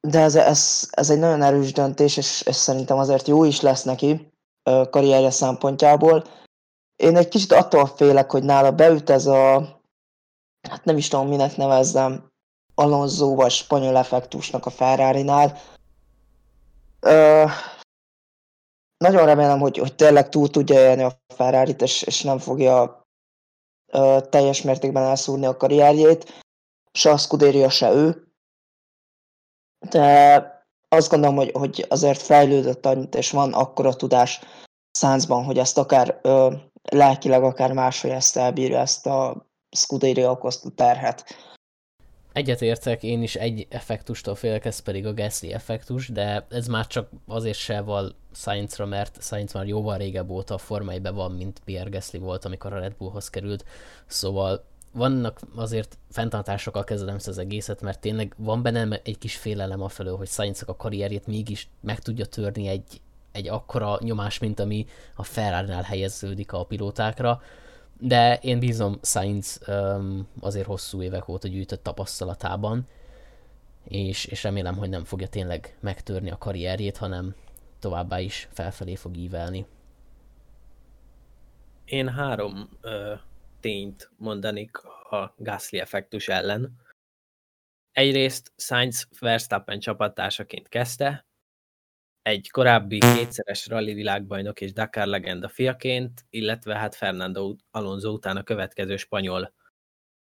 de 0.00 0.20
ez, 0.20 0.36
ez, 0.36 0.88
ez 0.90 1.10
egy 1.10 1.18
nagyon 1.18 1.42
erős 1.42 1.72
döntés, 1.72 2.16
és, 2.16 2.42
és 2.46 2.56
szerintem 2.56 2.98
azért 2.98 3.28
jó 3.28 3.44
is 3.44 3.60
lesz 3.60 3.82
neki 3.82 4.32
karrierje 4.90 5.30
szempontjából. 5.30 6.24
Én 6.96 7.16
egy 7.16 7.28
kicsit 7.28 7.52
attól 7.52 7.86
félek, 7.86 8.30
hogy 8.30 8.42
nála 8.42 8.72
beüt 8.72 9.10
ez 9.10 9.26
a, 9.26 9.58
hát 10.68 10.84
nem 10.84 10.96
is 10.96 11.08
tudom, 11.08 11.28
minek 11.28 11.56
nevezzem, 11.56 12.30
Alonso 12.78 13.34
vagy 13.34 13.50
spanyol 13.50 13.96
effektusnak 13.96 14.66
a 14.66 14.70
Ferrari-nál. 14.70 15.58
Nagyon 18.96 19.24
remélem, 19.24 19.58
hogy, 19.58 19.78
hogy 19.78 19.94
tényleg 19.94 20.28
túl 20.28 20.48
tudja 20.48 20.80
élni 20.80 21.02
a 21.02 21.18
ferrari 21.34 21.74
és, 21.78 22.02
és 22.02 22.22
nem 22.22 22.38
fogja 22.38 23.04
ö, 23.92 24.18
teljes 24.30 24.62
mértékben 24.62 25.02
elszúrni 25.02 25.46
a 25.46 25.56
karrierjét. 25.56 26.44
Se 26.92 27.10
a 27.10 27.16
Scuderia, 27.16 27.70
se 27.70 27.92
ő. 27.92 28.32
De 29.90 30.64
azt 30.88 31.10
gondolom, 31.10 31.36
hogy, 31.36 31.50
hogy 31.50 31.86
azért 31.88 32.22
fejlődött 32.22 32.86
annyit, 32.86 33.14
és 33.14 33.30
van 33.30 33.52
akkora 33.52 33.94
tudás 33.94 34.40
Szánzban, 34.90 35.44
hogy 35.44 35.58
ezt 35.58 35.78
akár 35.78 36.18
ö, 36.22 36.54
lelkileg, 36.82 37.42
akár 37.42 37.72
máshogy 37.72 38.10
ezt 38.10 38.36
elbírja, 38.36 38.78
ezt 38.78 39.06
a 39.06 39.46
Scuderia 39.76 40.30
okozta 40.30 40.70
terhet. 40.70 41.24
Egyetértek, 42.36 43.02
én 43.02 43.22
is 43.22 43.34
egy 43.34 43.66
effektustól 43.70 44.34
félek, 44.34 44.64
ez 44.64 44.78
pedig 44.78 45.06
a 45.06 45.14
Gasly 45.14 45.52
effektus, 45.52 46.08
de 46.08 46.46
ez 46.50 46.66
már 46.66 46.86
csak 46.86 47.08
azért 47.26 47.58
se 47.58 47.80
val 47.80 48.14
Sainzra, 48.32 48.86
mert 48.86 49.22
Sainz 49.22 49.52
már 49.52 49.66
jóval 49.66 49.96
régebb 49.96 50.30
óta 50.30 50.54
a 50.54 50.58
Forma 50.58 51.12
van, 51.12 51.32
mint 51.32 51.60
Pierre 51.64 51.90
Gasly 51.90 52.18
volt, 52.18 52.44
amikor 52.44 52.72
a 52.72 52.78
Red 52.78 52.94
Bullhoz 52.98 53.30
került, 53.30 53.64
szóval 54.06 54.64
vannak 54.92 55.40
azért 55.54 55.98
fenntartásokkal 56.10 56.84
kezdem 56.84 57.14
ezt 57.14 57.28
az 57.28 57.38
egészet, 57.38 57.80
mert 57.80 58.00
tényleg 58.00 58.34
van 58.36 58.62
bennem 58.62 58.92
egy 58.92 59.18
kis 59.18 59.36
félelem 59.36 59.82
a 59.82 59.88
felől, 59.88 60.16
hogy 60.16 60.28
sainz 60.28 60.62
a 60.66 60.76
karrierjét 60.76 61.26
mégis 61.26 61.68
meg 61.80 61.98
tudja 61.98 62.26
törni 62.26 62.68
egy, 62.68 63.00
egy 63.32 63.48
akkora 63.48 63.98
nyomás, 64.00 64.38
mint 64.38 64.60
ami 64.60 64.86
a 65.14 65.22
Ferrari-nál 65.22 65.82
helyeződik 65.82 66.52
a 66.52 66.64
pilótákra, 66.64 67.42
de 67.98 68.38
én 68.42 68.58
bízom 68.58 68.98
Sainz 69.02 69.60
um, 69.68 70.28
azért 70.40 70.66
hosszú 70.66 71.02
évek 71.02 71.28
óta 71.28 71.48
gyűjtött 71.48 71.82
tapasztalatában, 71.82 72.88
és, 73.84 74.24
és 74.24 74.42
remélem, 74.42 74.76
hogy 74.76 74.88
nem 74.88 75.04
fogja 75.04 75.28
tényleg 75.28 75.76
megtörni 75.80 76.30
a 76.30 76.38
karrierjét, 76.38 76.96
hanem 76.96 77.34
továbbá 77.78 78.20
is 78.20 78.48
felfelé 78.52 78.94
fog 78.94 79.16
ívelni. 79.16 79.66
Én 81.84 82.08
három 82.08 82.68
ö, 82.80 83.14
tényt 83.60 84.10
mondanék 84.16 84.76
a 85.10 85.34
Gasly 85.36 85.78
effektus 85.78 86.28
ellen. 86.28 86.76
Egyrészt 87.92 88.52
Sainz 88.56 89.08
Verstappen 89.18 89.78
csapattársaként 89.78 90.68
kezdte, 90.68 91.26
egy 92.26 92.50
korábbi 92.50 92.98
kétszeres 92.98 93.66
rally 93.66 93.94
világbajnok 93.94 94.60
és 94.60 94.72
Dakar 94.72 95.06
legenda 95.06 95.48
fiaként, 95.48 96.26
illetve 96.30 96.76
hát 96.76 96.94
Fernando 96.94 97.54
Alonso 97.70 98.10
után 98.10 98.36
a 98.36 98.42
következő 98.42 98.96
spanyol 98.96 99.52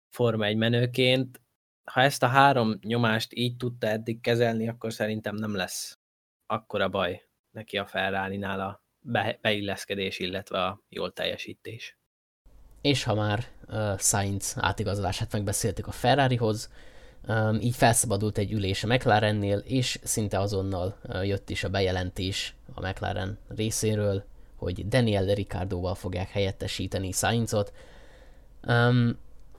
Forma 0.08 0.44
1 0.44 0.56
menőként. 0.56 1.40
Ha 1.84 2.00
ezt 2.00 2.22
a 2.22 2.26
három 2.26 2.78
nyomást 2.80 3.34
így 3.34 3.56
tudta 3.56 3.86
eddig 3.86 4.20
kezelni, 4.20 4.68
akkor 4.68 4.92
szerintem 4.92 5.34
nem 5.34 5.54
lesz 5.54 5.98
akkora 6.46 6.88
baj 6.88 7.22
neki 7.50 7.78
a 7.78 7.86
Ferrari-nál 7.86 8.60
a 8.60 8.84
beilleszkedés, 9.40 10.18
illetve 10.18 10.64
a 10.64 10.82
jól 10.88 11.12
teljesítés. 11.12 11.98
És 12.80 13.04
ha 13.04 13.14
már 13.14 13.44
uh, 13.66 13.98
Sainz 13.98 14.56
átigazolását 14.58 15.32
megbeszéltük 15.32 15.86
a 15.86 15.92
Ferrarihoz, 15.92 16.70
Um, 17.28 17.54
így 17.54 17.76
felszabadult 17.76 18.38
egy 18.38 18.52
ülés 18.52 18.84
a 18.84 18.86
McLarennél, 18.86 19.58
és 19.58 19.98
szinte 20.02 20.38
azonnal 20.38 20.96
uh, 21.08 21.26
jött 21.26 21.50
is 21.50 21.64
a 21.64 21.68
bejelentés 21.68 22.54
a 22.74 22.86
McLaren 22.86 23.38
részéről, 23.48 24.24
hogy 24.56 24.88
Daniel 24.88 25.34
Ricciardoval 25.34 25.94
fogják 25.94 26.30
helyettesíteni 26.30 27.12
Sainzot. 27.12 27.72
Um, 28.66 29.18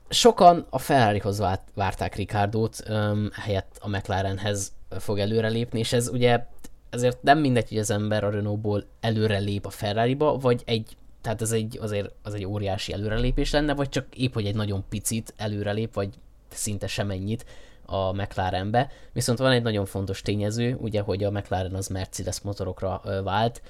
sokan 0.09 0.65
a 0.69 0.79
Ferrarihoz 0.79 1.39
várt, 1.39 1.67
várták 1.73 2.15
Ricardót, 2.15 2.83
um, 2.89 3.29
helyett 3.33 3.77
a 3.79 3.89
McLarenhez 3.89 4.71
fog 4.89 5.19
előrelépni, 5.19 5.79
és 5.79 5.93
ez 5.93 6.09
ugye 6.09 6.45
ezért 6.89 7.23
nem 7.23 7.39
mindegy, 7.39 7.69
hogy 7.69 7.77
az 7.77 7.89
ember 7.89 8.23
a 8.23 8.29
Renaultból 8.29 8.83
előrelép 8.99 9.65
a 9.65 9.69
Ferrariba, 9.69 10.37
vagy 10.37 10.61
egy, 10.65 10.97
tehát 11.21 11.41
ez 11.41 11.51
egy, 11.51 11.77
azért 11.81 12.11
az 12.23 12.33
egy 12.33 12.45
óriási 12.45 12.93
előrelépés 12.93 13.51
lenne, 13.51 13.73
vagy 13.73 13.89
csak 13.89 14.15
épp, 14.15 14.33
hogy 14.33 14.45
egy 14.45 14.55
nagyon 14.55 14.83
picit 14.89 15.33
előrelép, 15.37 15.93
vagy 15.93 16.09
szinte 16.53 16.87
semennyit 16.87 17.45
a 17.85 18.11
McLarenbe. 18.11 18.89
Viszont 19.13 19.39
van 19.39 19.51
egy 19.51 19.63
nagyon 19.63 19.85
fontos 19.85 20.21
tényező, 20.21 20.75
ugye, 20.75 21.01
hogy 21.01 21.23
a 21.23 21.31
McLaren 21.31 21.75
az 21.75 21.87
Mercedes 21.87 22.41
motorokra 22.41 23.01
vált. 23.23 23.61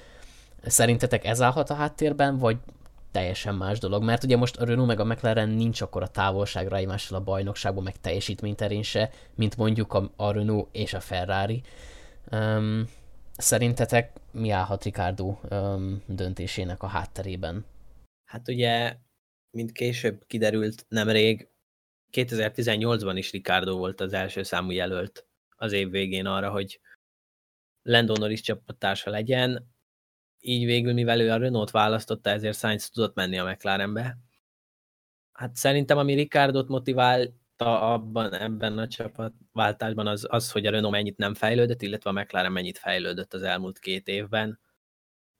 Szerintetek 0.62 1.24
ez 1.24 1.40
állhat 1.40 1.70
a 1.70 1.74
háttérben, 1.74 2.38
vagy 2.38 2.56
teljesen 3.10 3.54
más 3.54 3.78
dolog? 3.78 4.02
Mert 4.02 4.24
ugye 4.24 4.36
most 4.36 4.56
a 4.56 4.64
Renault 4.64 4.86
meg 4.86 5.00
a 5.00 5.04
McLaren 5.04 5.48
nincs 5.48 5.80
akkor 5.80 6.02
a 6.02 6.08
távolságra 6.08 6.76
egymással 6.76 7.18
a 7.18 7.22
bajnokságban, 7.22 7.82
meg 7.82 8.00
teljesítményterén 8.00 8.82
se, 8.82 9.10
mint 9.34 9.56
mondjuk 9.56 9.92
a, 9.92 10.10
a 10.16 10.32
Renault 10.32 10.68
és 10.72 10.94
a 10.94 11.00
Ferrari. 11.00 11.62
Um, 12.30 12.88
szerintetek 13.36 14.12
mi 14.30 14.50
állhat 14.50 14.84
Ricardo 14.84 15.36
um, 15.50 16.02
döntésének 16.06 16.82
a 16.82 16.86
hátterében? 16.86 17.64
Hát 18.30 18.48
ugye, 18.48 18.96
mint 19.50 19.72
később 19.72 20.24
kiderült 20.26 20.86
nemrég, 20.88 21.48
2018-ban 22.12 23.14
is 23.16 23.30
Ricardo 23.30 23.76
volt 23.76 24.00
az 24.00 24.12
első 24.12 24.42
számú 24.42 24.70
jelölt 24.70 25.26
az 25.56 25.72
év 25.72 25.90
végén 25.90 26.26
arra, 26.26 26.50
hogy 26.50 26.80
Lando 27.82 28.14
Norris 28.14 28.40
csapattársa 28.40 29.10
legyen, 29.10 29.72
így 30.40 30.64
végül, 30.64 30.92
mivel 30.92 31.20
ő 31.20 31.30
a 31.30 31.36
Renault 31.36 31.70
választotta, 31.70 32.30
ezért 32.30 32.58
Sainz 32.58 32.90
tudott 32.90 33.14
menni 33.14 33.38
a 33.38 33.44
McLarenbe. 33.44 34.18
Hát 35.32 35.56
szerintem, 35.56 35.98
ami 35.98 36.14
Ricardot 36.14 36.68
motiválta 36.68 37.92
abban, 37.92 38.34
ebben 38.34 38.78
a 38.78 38.88
csapatváltásban, 38.88 40.06
az, 40.06 40.26
az, 40.30 40.50
hogy 40.50 40.66
a 40.66 40.70
Renault 40.70 40.94
mennyit 40.94 41.16
nem 41.16 41.34
fejlődött, 41.34 41.82
illetve 41.82 42.10
a 42.10 42.12
McLaren 42.12 42.52
mennyit 42.52 42.78
fejlődött 42.78 43.34
az 43.34 43.42
elmúlt 43.42 43.78
két 43.78 44.08
évben. 44.08 44.60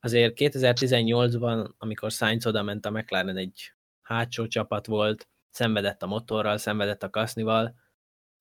Azért 0.00 0.34
2018-ban, 0.36 1.70
amikor 1.78 2.10
Sainz 2.10 2.46
oda 2.46 2.62
ment 2.62 2.86
a 2.86 2.90
McLaren 2.90 3.36
egy 3.36 3.72
hátsó 4.02 4.46
csapat 4.46 4.86
volt, 4.86 5.28
szenvedett 5.52 6.02
a 6.02 6.06
motorral, 6.06 6.56
szenvedett 6.56 7.02
a 7.02 7.10
kasznival, 7.10 7.74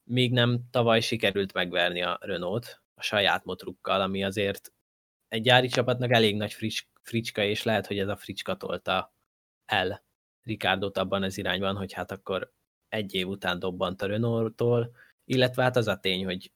míg 0.03 0.31
nem 0.31 0.59
tavaly 0.71 1.01
sikerült 1.01 1.53
megverni 1.53 2.01
a 2.01 2.17
Renault 2.21 2.81
a 2.93 3.01
saját 3.01 3.45
motrukkal, 3.45 4.01
ami 4.01 4.23
azért 4.23 4.73
egy 5.27 5.41
gyári 5.41 5.67
csapatnak 5.67 6.11
elég 6.11 6.35
nagy 6.35 6.53
frics, 6.53 6.81
fricska, 7.01 7.43
és 7.43 7.63
lehet, 7.63 7.87
hogy 7.87 7.99
ez 7.99 8.07
a 8.07 8.15
fricska 8.15 8.55
tolta 8.55 9.13
el 9.65 10.03
Ricardo 10.43 10.89
abban 10.93 11.23
az 11.23 11.37
irányban, 11.37 11.75
hogy 11.75 11.93
hát 11.93 12.11
akkor 12.11 12.53
egy 12.89 13.13
év 13.13 13.27
után 13.27 13.59
dobbant 13.59 14.01
a 14.01 14.05
Renault-tól, 14.05 14.95
illetve 15.25 15.63
hát 15.63 15.75
az 15.75 15.87
a 15.87 15.99
tény, 15.99 16.25
hogy 16.25 16.51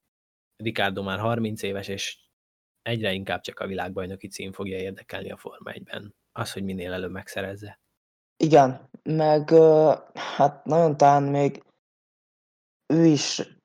Ricardo 0.56 1.04
már 1.04 1.20
30 1.20 1.62
éves, 1.62 1.88
és 1.88 2.18
egyre 2.82 3.14
inkább 3.14 3.42
csak 3.42 3.60
a 3.60 3.68
világbajnoki 3.68 4.28
cím 4.28 4.52
fogja 4.52 4.78
érdekelni 4.78 5.32
a 5.32 5.38
Forma 5.38 5.72
1-ben. 5.74 6.16
Az, 6.32 6.54
hogy 6.54 6.64
minél 6.64 6.94
előbb 6.94 7.12
megszerezze. 7.12 7.80
Igen, 8.38 8.90
meg 9.04 9.54
hát 10.14 10.66
nagyon 10.66 10.98
talán 10.98 11.24
még 11.24 11.64
ő 12.94 13.06
is 13.06 13.56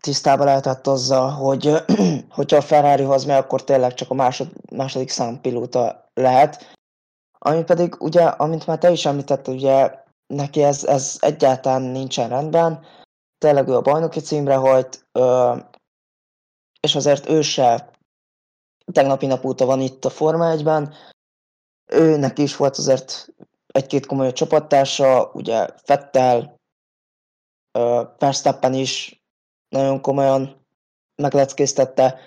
tisztában 0.00 0.46
lehetett 0.46 0.86
azzal, 0.86 1.30
hogy 1.30 1.72
hogyha 2.36 2.56
a 2.56 2.60
Ferrarihoz 2.60 3.24
megy, 3.24 3.36
akkor 3.36 3.64
tényleg 3.64 3.94
csak 3.94 4.10
a 4.10 4.14
másod, 4.14 4.50
második 4.70 5.08
számpilóta 5.08 6.10
lehet. 6.14 6.76
Ami 7.38 7.64
pedig 7.64 7.96
ugye, 8.00 8.24
amint 8.24 8.66
már 8.66 8.78
te 8.78 8.90
is 8.90 9.06
említett, 9.06 9.48
ugye 9.48 10.02
neki 10.26 10.62
ez, 10.62 10.84
ez 10.84 11.16
egyáltalán 11.20 11.82
nincsen 11.82 12.28
rendben. 12.28 12.84
Tényleg 13.38 13.68
ő 13.68 13.76
a 13.76 13.80
bajnoki 13.80 14.20
címre 14.20 14.54
hajt, 14.54 15.06
és 16.80 16.94
azért 16.94 17.28
ő 17.28 17.42
se 17.42 17.90
tegnapi 18.92 19.26
nap 19.26 19.44
óta 19.44 19.64
van 19.64 19.80
itt 19.80 20.04
a 20.04 20.10
Forma 20.10 20.54
1-ben. 20.56 20.94
Őnek 21.92 22.38
is 22.38 22.56
volt 22.56 22.76
azért 22.76 23.28
egy-két 23.74 24.06
komoly 24.06 24.32
csapattársa, 24.32 25.30
ugye 25.32 25.68
Fettel, 25.76 26.60
Verstappen 28.18 28.74
is 28.74 29.22
nagyon 29.68 30.00
komolyan 30.00 30.66
megleckéztette. 31.22 32.20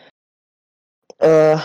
Uh, 1.23 1.59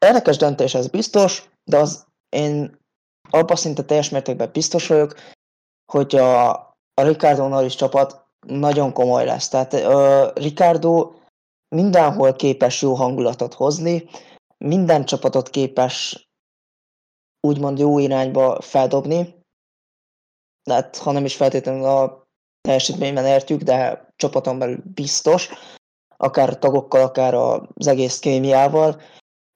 érdekes 0.00 0.36
döntés, 0.36 0.74
ez 0.74 0.88
biztos, 0.88 1.50
de 1.64 1.76
az 1.76 2.06
én 2.28 2.78
abban 3.30 3.56
szinte 3.56 3.82
teljes 3.82 4.08
mértékben 4.08 4.50
biztos 4.52 4.86
vagyok, 4.86 5.14
hogy 5.92 6.16
a, 6.16 6.50
a 6.94 7.02
Ricardo 7.02 7.48
Norris 7.48 7.74
csapat 7.74 8.26
nagyon 8.46 8.92
komoly 8.92 9.24
lesz. 9.24 9.48
Tehát 9.48 9.72
uh, 9.72 10.42
Ricardo 10.42 11.12
mindenhol 11.68 12.32
képes 12.32 12.82
jó 12.82 12.94
hangulatot 12.94 13.54
hozni, 13.54 14.08
minden 14.58 15.04
csapatot 15.04 15.48
képes 15.48 16.28
úgymond 17.40 17.78
jó 17.78 17.98
irányba 17.98 18.60
feldobni, 18.60 19.34
hát 20.70 20.96
ha 20.96 21.12
nem 21.12 21.24
is 21.24 21.36
feltétlenül 21.36 21.84
a 21.84 22.28
teljesítményben 22.60 23.26
értjük, 23.26 23.62
de 23.62 24.08
csapaton 24.16 24.58
belül 24.58 24.82
biztos, 24.94 25.48
akár 26.16 26.48
a 26.48 26.58
tagokkal, 26.58 27.02
akár 27.02 27.34
az 27.34 27.86
egész 27.86 28.18
kémiával. 28.18 29.00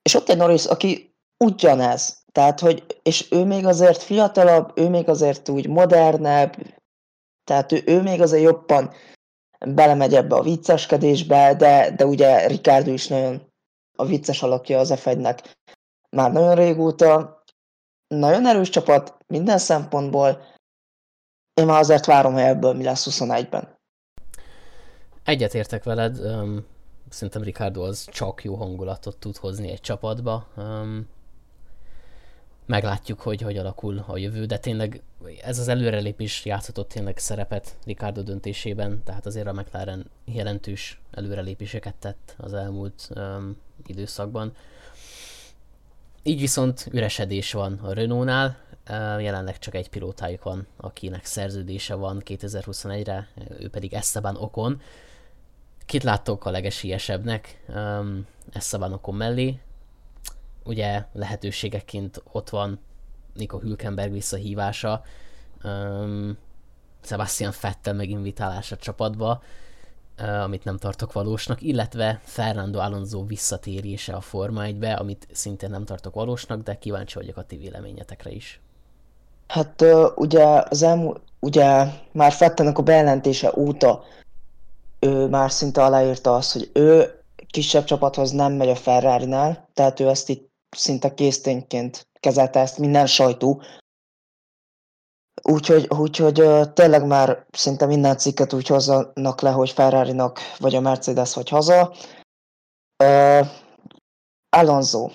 És 0.03 0.15
ott 0.15 0.29
egy 0.29 0.37
Norris, 0.37 0.65
aki 0.65 1.15
ugyanez. 1.45 2.23
Tehát, 2.33 2.61
hogy, 2.61 3.01
és 3.03 3.33
ő 3.33 3.45
még 3.45 3.67
azért 3.67 4.03
fiatalabb, 4.03 4.79
ő 4.79 4.89
még 4.89 5.09
azért 5.09 5.49
úgy 5.49 5.69
modernebb, 5.69 6.57
tehát 7.45 7.73
ő, 7.73 7.83
ő 7.87 8.03
még 8.03 8.21
azért 8.21 8.43
jobban 8.43 8.93
belemegy 9.67 10.15
ebbe 10.15 10.35
a 10.35 10.43
vicceskedésbe, 10.43 11.55
de, 11.55 11.91
de 11.91 12.07
ugye 12.07 12.47
Ricardo 12.47 12.93
is 12.93 13.09
nagyon 13.09 13.53
a 13.97 14.05
vicces 14.05 14.43
alakja 14.43 14.79
az 14.79 14.95
f 14.99 15.09
már 16.11 16.33
nagyon 16.33 16.55
régóta. 16.55 17.34
Nagyon 18.09 18.47
erős 18.47 18.69
csapat 18.69 19.17
minden 19.27 19.59
szempontból. 19.59 20.43
Én 21.55 21.67
már 21.67 21.79
azért 21.79 22.07
várom, 22.07 22.33
hogy 22.33 22.43
ebből 22.43 22.73
mi 22.73 22.85
lesz 22.85 23.07
21-ben. 23.11 23.79
Egyetértek 25.25 25.85
veled, 25.85 26.19
um, 26.21 26.67
szerintem 27.09 27.43
Ricardo 27.43 27.83
az 27.83 28.09
csak 28.11 28.45
jó 28.45 28.55
hangulatot 28.55 29.17
tud 29.17 29.37
hozni 29.37 29.71
egy 29.71 29.81
csapatba. 29.81 30.47
Meglátjuk, 32.67 33.21
hogy 33.21 33.41
hogy 33.41 33.57
alakul 33.57 34.05
a 34.07 34.17
jövő, 34.17 34.45
de 34.45 34.59
tényleg 34.59 35.03
ez 35.43 35.59
az 35.59 35.69
előrelépés 35.69 36.45
játszhatott 36.45 36.89
tényleg 36.89 37.19
szerepet 37.19 37.77
Ricardo 37.85 38.23
döntésében, 38.23 39.03
tehát 39.05 39.27
azért 39.27 39.47
a 39.47 39.53
McLaren 39.53 40.11
jelentős 40.25 41.01
előrelépéseket 41.11 41.95
tett 41.95 42.35
az 42.39 42.55
elmúlt 42.55 43.09
um, 43.17 43.57
időszakban. 43.87 44.53
Így 46.27 46.41
viszont 46.41 46.89
üresedés 46.93 47.53
van 47.53 47.79
a 47.83 47.93
Renault-nál, 47.93 48.57
jelenleg 49.21 49.59
csak 49.59 49.75
egy 49.75 49.89
pilótájuk 49.89 50.43
van, 50.43 50.67
akinek 50.77 51.25
szerződése 51.25 51.95
van 51.95 52.23
2021-re, 52.25 53.29
ő 53.59 53.69
pedig 53.69 53.93
Esteban 53.93 54.37
Ocon. 54.37 54.81
Kit 55.87 56.03
láttok 56.03 56.45
a 56.45 56.51
legesélyesebbnek 56.51 57.65
Esteban 58.53 58.93
Ocon 58.93 59.15
mellé? 59.15 59.59
ugye 60.65 61.05
lehetőségeként 61.13 62.23
ott 62.33 62.49
van 62.51 62.79
Nico 63.35 63.59
Hülkenberg 63.59 64.13
visszahívása, 64.13 65.03
Sebastian 67.03 67.53
Vettel 67.61 67.95
meginvitálása 67.95 68.77
csapatba, 68.77 69.43
amit 70.43 70.65
nem 70.65 70.77
tartok 70.77 71.13
valósnak, 71.13 71.63
illetve 71.63 72.21
Fernando 72.23 72.79
Alonso 72.79 73.25
visszatérése 73.27 74.13
a 74.13 74.21
Forma 74.21 74.63
1-be, 74.65 74.93
amit 74.93 75.27
szintén 75.33 75.71
nem 75.71 75.85
tartok 75.85 76.15
valósnak, 76.15 76.63
de 76.63 76.79
kíváncsi 76.79 77.19
vagyok 77.19 77.37
a 77.37 77.43
ti 77.43 77.57
véleményetekre 77.57 78.31
is. 78.31 78.61
Hát 79.49 79.85
ugye 80.15 80.45
az 80.69 80.83
elmúlt, 80.83 81.21
ugye 81.41 81.87
már 82.13 82.33
Fettelnek 82.33 82.79
a 82.79 82.83
bejelentése 82.83 83.53
óta 83.57 84.05
ő 84.99 85.29
már 85.29 85.51
szinte 85.51 85.85
aláírta 85.85 86.35
azt, 86.35 86.53
hogy 86.53 86.71
ő 86.73 87.19
kisebb 87.51 87.85
csapathoz 87.85 88.31
nem 88.31 88.53
megy 88.53 88.69
a 88.69 88.75
Ferrari-nál, 88.75 89.69
tehát 89.75 90.01
ő 90.01 90.09
ezt 90.09 90.29
itt 90.29 90.51
szinte 90.71 91.15
késztényként 91.15 92.07
kezelte 92.21 92.61
ezt 92.61 92.79
minden 92.79 93.07
sajtó. 93.07 93.63
Úgyhogy, 95.49 95.89
úgyhogy 95.89 96.73
tényleg 96.73 97.07
már 97.07 97.47
szinte 97.51 97.87
minden 97.87 98.17
cikket 98.17 98.53
úgy 98.53 98.67
hozzanak 98.67 99.41
le, 99.41 99.51
hogy 99.51 99.71
ferrari 99.71 100.17
vagy 100.59 100.75
a 100.75 100.81
Mercedes 100.81 101.35
vagy 101.35 101.49
haza. 101.49 101.95
Uh, 103.05 103.47
Alonso. 104.49 105.11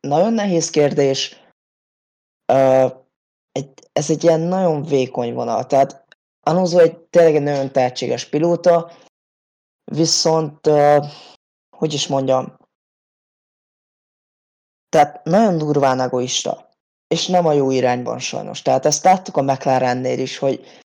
Nagyon 0.00 0.32
nehéz 0.32 0.70
kérdés. 0.70 1.42
Uh, 2.52 2.92
egy, 3.52 3.72
ez 3.92 4.10
egy 4.10 4.24
ilyen 4.24 4.40
nagyon 4.40 4.82
vékony 4.82 5.34
vonal. 5.34 5.66
Tehát 5.66 6.06
Alonso 6.40 6.78
egy 6.78 6.98
tényleg 6.98 7.34
egy 7.34 7.42
nagyon 7.42 7.72
tehetséges 7.72 8.28
pilóta, 8.28 8.92
viszont, 9.84 10.66
uh, 10.66 11.06
hogy 11.76 11.92
is 11.92 12.06
mondjam, 12.06 12.56
tehát 14.88 15.24
nagyon 15.24 15.58
durván 15.58 16.00
egoista, 16.00 16.67
és 17.08 17.26
nem 17.26 17.46
a 17.46 17.52
jó 17.52 17.70
irányban 17.70 18.18
sajnos. 18.18 18.62
Tehát 18.62 18.86
ezt 18.86 19.04
láttuk 19.04 19.36
a 19.36 19.42
McLarennél 19.42 20.18
is, 20.18 20.38
hogy 20.38 20.82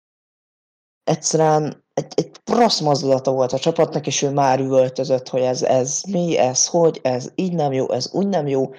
egyszerűen 1.03 1.83
egy, 1.93 2.13
egy 2.15 2.31
rossz 2.45 2.79
mozdulata 2.79 3.31
volt 3.31 3.53
a 3.53 3.59
csapatnak, 3.59 4.07
és 4.07 4.21
ő 4.21 4.29
már 4.29 4.59
üvöltözött, 4.59 5.29
hogy 5.29 5.41
ez, 5.41 5.63
ez 5.63 6.01
mi, 6.07 6.37
ez 6.37 6.67
hogy, 6.67 6.99
ez 7.03 7.31
így 7.35 7.53
nem 7.53 7.73
jó, 7.73 7.91
ez 7.91 8.13
úgy 8.13 8.27
nem 8.27 8.47
jó. 8.47 8.73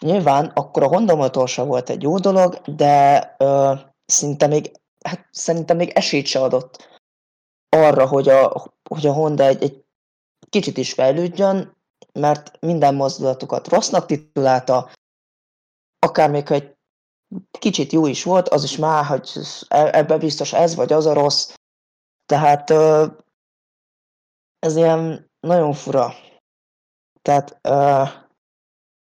Nyilván 0.00 0.46
akkor 0.46 0.82
a 0.82 0.88
Honda 0.88 1.14
motorsa 1.14 1.64
volt 1.64 1.90
egy 1.90 2.02
jó 2.02 2.18
dolog, 2.18 2.54
de 2.54 3.34
ö, 3.38 3.72
szinte 4.06 4.46
még, 4.46 4.72
hát 5.04 5.28
szerintem 5.30 5.76
még 5.76 5.88
esélyt 5.88 6.26
se 6.26 6.42
adott 6.42 7.00
arra, 7.68 8.06
hogy 8.06 8.28
a, 8.28 8.66
hogy 8.88 9.06
a 9.06 9.12
Honda 9.12 9.44
egy, 9.44 9.62
egy 9.62 9.84
kicsit 10.50 10.76
is 10.76 10.92
fejlődjön, 10.92 11.76
mert 12.12 12.60
minden 12.60 12.94
mozdulatukat 12.94 13.68
rossznak 13.68 14.06
titulálta, 14.06 14.90
akár 15.98 16.30
még 16.30 16.48
ha 16.48 16.54
egy 16.54 16.75
kicsit 17.58 17.92
jó 17.92 18.06
is 18.06 18.22
volt, 18.22 18.48
az 18.48 18.64
is 18.64 18.76
már, 18.76 19.04
hogy 19.04 19.30
ebben 19.68 20.18
biztos 20.18 20.52
ez 20.52 20.74
vagy 20.74 20.92
az 20.92 21.06
a 21.06 21.12
rossz. 21.12 21.54
Tehát 22.26 22.70
ez 24.58 24.76
ilyen 24.76 25.30
nagyon 25.40 25.72
fura. 25.72 26.12
Tehát 27.22 27.60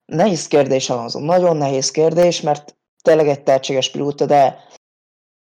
nehéz 0.05 0.47
kérdés 0.49 0.91
Alonso, 0.91 1.19
nagyon 1.19 1.57
nehéz 1.57 1.91
kérdés, 1.91 2.41
mert 2.41 2.77
tényleg 3.03 3.29
egy 3.29 3.43
tehetséges 3.43 3.91
pilóta, 3.91 4.27
de 4.27 4.69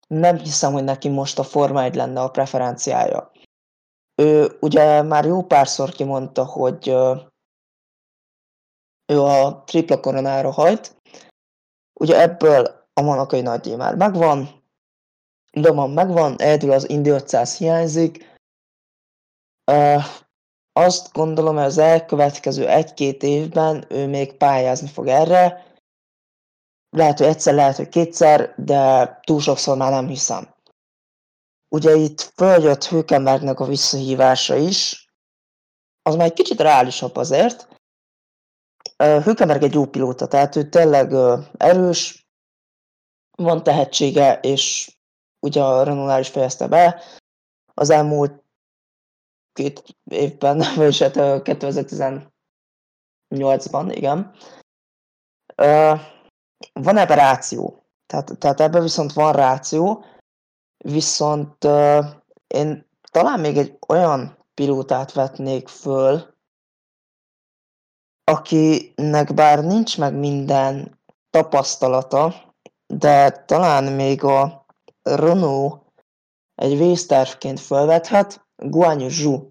nem 0.07 0.37
hiszem, 0.37 0.73
hogy 0.73 0.83
neki 0.83 1.09
most 1.09 1.39
a 1.39 1.43
Forma 1.43 1.83
1 1.83 1.95
lenne 1.95 2.21
a 2.21 2.29
preferenciája. 2.29 3.31
Ő 4.15 4.57
ugye 4.61 5.01
már 5.01 5.25
jó 5.25 5.43
párszor 5.43 5.89
kimondta, 5.89 6.45
hogy 6.45 6.87
ő 9.05 9.21
a 9.21 9.63
tripla 9.63 9.99
koronára 9.99 10.51
hajt. 10.51 10.98
Ugye 11.99 12.21
ebből 12.21 12.87
a 12.93 13.01
Monakai 13.01 13.41
nagydíj 13.41 13.75
már 13.75 13.95
megvan, 13.95 14.63
Loman 15.51 15.89
megvan, 15.89 16.41
egyedül 16.41 16.71
az 16.71 16.89
Indy 16.89 17.09
500 17.09 17.57
hiányzik. 17.57 18.37
Uh, 19.71 20.03
azt 20.73 21.13
gondolom, 21.13 21.55
hogy 21.55 21.63
az 21.63 21.77
elkövetkező 21.77 22.67
egy-két 22.67 23.23
évben 23.23 23.85
ő 23.89 24.07
még 24.07 24.33
pályázni 24.33 24.87
fog 24.87 25.07
erre. 25.07 25.65
Lehet, 26.89 27.17
hogy 27.17 27.27
egyszer, 27.27 27.53
lehet, 27.53 27.75
hogy 27.75 27.89
kétszer, 27.89 28.53
de 28.57 29.19
túl 29.23 29.39
sokszor 29.39 29.77
már 29.77 29.91
nem 29.91 30.07
hiszem. 30.07 30.55
Ugye 31.75 31.95
itt 31.95 32.21
följött 32.21 32.85
Hülkenbergnek 32.85 33.59
a 33.59 33.65
visszahívása 33.65 34.55
is, 34.55 35.07
az 36.01 36.15
már 36.15 36.25
egy 36.25 36.33
kicsit 36.33 36.59
reálisabb 36.59 37.15
azért, 37.15 37.67
Hülkenberg 39.03 39.63
egy 39.63 39.73
jó 39.73 39.85
pilóta, 39.85 40.27
tehát 40.27 40.55
ő 40.55 40.69
tényleg 40.69 41.13
erős, 41.57 42.27
van 43.37 43.63
tehetsége, 43.63 44.39
és 44.39 44.97
ugye 45.39 45.63
a 45.63 45.83
Renault 45.83 46.19
is 46.19 46.29
fejezte 46.29 46.67
be. 46.67 47.01
Az 47.73 47.89
elmúlt 47.89 48.43
két 49.53 49.83
évben, 50.03 50.63
vagyis 50.75 50.99
hát 50.99 51.13
2018-ban, 51.17 53.91
igen. 53.95 54.35
Van 56.73 56.97
ebben 56.97 57.17
ráció. 57.17 57.83
Tehát, 58.05 58.37
tehát 58.37 58.59
ebben 58.59 58.81
viszont 58.81 59.13
van 59.13 59.33
ráció, 59.33 60.05
viszont 60.77 61.63
én 62.47 62.89
talán 63.11 63.39
még 63.39 63.57
egy 63.57 63.77
olyan 63.87 64.45
pilótát 64.53 65.13
vetnék 65.13 65.67
föl, 65.67 66.37
akinek 68.29 69.33
bár 69.33 69.63
nincs 69.63 69.97
meg 69.97 70.13
minden 70.13 70.99
tapasztalata, 71.29 72.53
de 72.87 73.31
talán 73.31 73.83
még 73.83 74.23
a 74.23 74.65
Renault 75.01 75.81
egy 76.55 76.77
vésztervként 76.77 77.59
felvethet, 77.59 78.47
Guanyu 78.55 79.09
Zhu, 79.09 79.49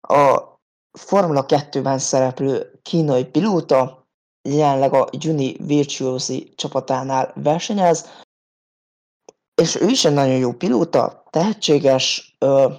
a 0.00 0.56
Formula 0.98 1.44
2-ben 1.46 1.98
szereplő 1.98 2.80
kínai 2.82 3.24
pilóta, 3.24 4.06
jelenleg 4.48 4.92
a 4.92 5.08
Juni 5.10 5.56
Virtuosi 5.56 6.52
csapatánál 6.56 7.32
versenyez, 7.34 8.24
és 9.54 9.74
ő 9.80 9.86
is 9.86 10.04
egy 10.04 10.12
nagyon 10.12 10.36
jó 10.36 10.52
pilóta, 10.52 11.24
tehetséges, 11.30 12.36
ö, 12.38 12.72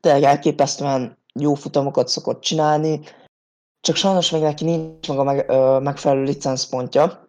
tényleg 0.00 0.22
elképesztően 0.22 1.18
jó 1.34 1.54
futamokat 1.54 2.08
szokott 2.08 2.40
csinálni, 2.40 3.00
csak 3.84 3.96
sajnos 3.96 4.30
még 4.30 4.42
neki 4.42 4.64
nincs 4.64 5.08
meg 5.08 5.18
a 5.18 5.22
meg, 5.22 5.48
ö, 5.48 5.78
megfelelő 5.78 6.22
licenszpontja, 6.22 7.28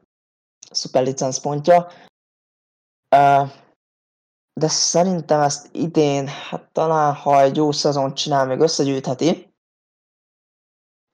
szuper 0.72 1.04
licenszpontja, 1.04 1.88
de 4.54 4.68
szerintem 4.68 5.42
ezt 5.42 5.70
idén, 5.72 6.28
hát 6.28 6.72
talán 6.72 7.14
ha 7.14 7.42
egy 7.42 7.56
jó 7.56 7.72
szezon 7.72 8.14
csinál, 8.14 8.46
még 8.46 8.60
összegyűjtheti. 8.60 9.54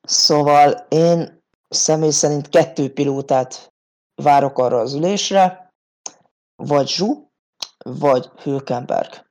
Szóval 0.01 0.85
én 0.89 1.43
személy 1.69 2.09
szerint 2.09 2.49
kettő 2.49 2.93
pilótát 2.93 3.73
várok 4.15 4.57
arra 4.57 4.79
az 4.79 4.93
ülésre. 4.93 5.73
vagy 6.55 6.87
Zsu, 6.87 7.27
vagy 7.83 8.25
Hülkenberg. 8.25 9.29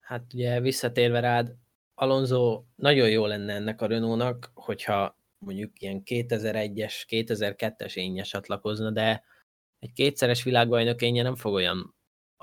Hát 0.00 0.32
ugye 0.32 0.60
visszatérve 0.60 1.20
rád, 1.20 1.54
Alonso 1.94 2.62
nagyon 2.74 3.08
jó 3.08 3.26
lenne 3.26 3.54
ennek 3.54 3.80
a 3.80 3.86
Renault-nak, 3.86 4.50
hogyha 4.54 5.16
mondjuk 5.46 5.80
ilyen 5.80 6.02
2001-es, 6.04 7.04
2002-es 7.08 7.96
énje 7.96 8.22
csatlakozna, 8.22 8.90
de 8.90 9.24
egy 9.78 9.92
kétszeres 9.92 10.42
világbajnok 10.42 11.02
énje 11.02 11.22
nem 11.22 11.34
fog 11.34 11.52
olyan 11.52 11.94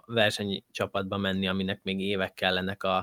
versenycsapatba 0.05 1.17
menni, 1.17 1.47
aminek 1.47 1.83
még 1.83 1.99
évek 1.99 2.33
kellenek 2.33 2.83
a, 2.83 2.97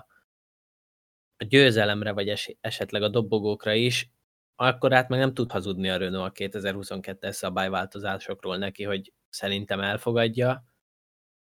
a 1.36 1.44
győzelemre, 1.44 2.12
vagy 2.12 2.28
es, 2.28 2.56
esetleg 2.60 3.02
a 3.02 3.08
dobogókra 3.08 3.72
is, 3.72 4.10
akkor 4.54 4.92
hát 4.92 5.08
meg 5.08 5.18
nem 5.18 5.34
tud 5.34 5.50
hazudni 5.50 5.88
a 5.88 5.96
Renault 5.96 6.40
a 6.40 6.44
2022-es 6.44 7.32
szabályváltozásokról 7.32 8.56
neki, 8.56 8.84
hogy 8.84 9.12
szerintem 9.28 9.80
elfogadja. 9.80 10.64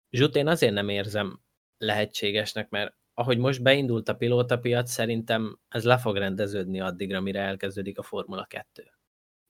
Zsut 0.10 0.36
én 0.36 0.47
azért 0.47 0.73
nem 0.73 0.89
érzem 0.89 1.41
lehetségesnek, 1.77 2.69
mert 2.69 2.95
ahogy 3.19 3.38
most 3.38 3.63
beindult 3.63 4.10
a 4.10 4.15
pilótapiac, 4.15 4.91
szerintem 4.91 5.60
ez 5.67 5.84
le 5.84 5.97
fog 5.97 6.17
rendeződni 6.17 6.80
addigra, 6.80 7.21
mire 7.21 7.39
elkezdődik 7.39 7.97
a 7.97 8.03
Formula 8.03 8.45
2. 8.45 8.91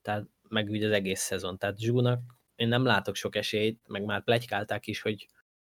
Tehát 0.01 0.27
meg 0.49 0.69
ugye 0.69 0.87
az 0.87 0.93
egész 0.93 1.19
szezon. 1.19 1.57
Tehát 1.57 1.79
Zsúnak 1.79 2.21
én 2.55 2.67
nem 2.67 2.83
látok 2.85 3.15
sok 3.15 3.35
esélyt, 3.35 3.87
meg 3.87 4.03
már 4.03 4.23
plegykálták 4.23 4.87
is, 4.87 5.01
hogy 5.01 5.27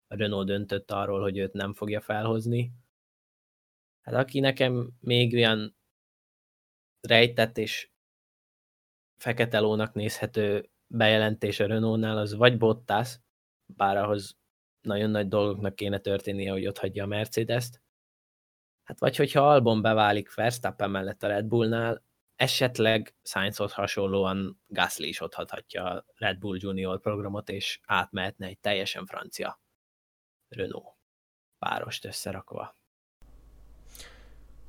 Renault 0.08 0.47
döntött 0.47 0.91
arról, 0.91 1.21
hogy 1.21 1.38
őt 1.38 1.53
nem 1.53 1.73
fogja 1.73 2.01
felhozni. 2.01 2.71
Hát 4.01 4.15
aki 4.15 4.39
nekem 4.39 4.91
még 4.99 5.34
olyan 5.34 5.75
rejtett 7.01 7.58
és 7.58 7.89
fekete 9.17 9.60
lónak 9.60 9.93
nézhető 9.93 10.69
bejelentés 10.88 11.60
a 11.60 11.65
Renault-nál, 11.65 12.17
az 12.17 12.34
vagy 12.34 12.58
Bottas, 12.58 13.19
bár 13.65 13.97
ahhoz 13.97 14.38
nagyon 14.81 15.10
nagy 15.10 15.27
dolgoknak 15.27 15.75
kéne 15.75 15.99
történnie, 15.99 16.51
hogy 16.51 16.67
ott 16.67 16.77
hagyja 16.77 17.03
a 17.03 17.08
Mercedes-t. 17.08 17.84
Hát 18.85 18.99
vagy 18.99 19.15
hogyha 19.15 19.51
Albon 19.51 19.81
beválik 19.81 20.33
Verstappen 20.33 20.89
mellett 20.89 21.23
a 21.23 21.27
Red 21.27 21.45
Bullnál, 21.45 22.03
esetleg 22.35 23.15
Sainzhoz 23.23 23.73
hasonlóan 23.73 24.61
Gasly 24.67 25.07
is 25.07 25.21
otthatja 25.21 25.83
a 25.83 26.05
Red 26.15 26.37
Bull 26.37 26.57
Junior 26.59 26.99
programot, 26.99 27.49
és 27.49 27.79
átmehetne 27.85 28.47
egy 28.47 28.59
teljesen 28.59 29.05
francia 29.05 29.59
Renault 30.47 30.95
párost 31.59 32.05
összerakva. 32.05 32.75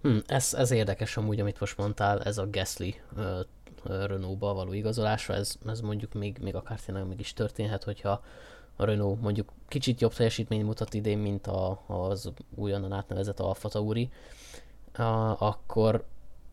Hm, 0.02 0.18
ez, 0.26 0.54
ez 0.54 0.70
érdekes 0.70 1.16
amúgy, 1.16 1.40
amit 1.40 1.60
most 1.60 1.76
mondtál, 1.76 2.22
ez 2.22 2.38
a 2.38 2.50
Gasly 2.50 3.00
uh, 3.16 3.40
Renault-ba 3.84 4.54
való 4.54 4.72
igazolása, 4.72 5.32
ez, 5.32 5.56
ez 5.66 5.80
mondjuk 5.80 6.12
még, 6.12 6.38
még 6.38 6.54
akár 6.54 6.80
tényleg 6.80 7.06
meg 7.06 7.20
is 7.20 7.32
történhet, 7.32 7.84
hogyha 7.84 8.24
a 8.76 8.84
Renault 8.84 9.20
mondjuk 9.20 9.52
kicsit 9.68 10.00
jobb 10.00 10.14
teljesítményt 10.14 10.64
mutat 10.64 10.94
idén, 10.94 11.18
mint 11.18 11.46
a, 11.46 11.82
az 11.86 12.32
újonnan 12.54 12.92
átnevezett 12.92 13.40
Alfa 13.40 13.68
Tauri, 13.68 14.10
uh, 14.98 15.42
akkor 15.42 16.04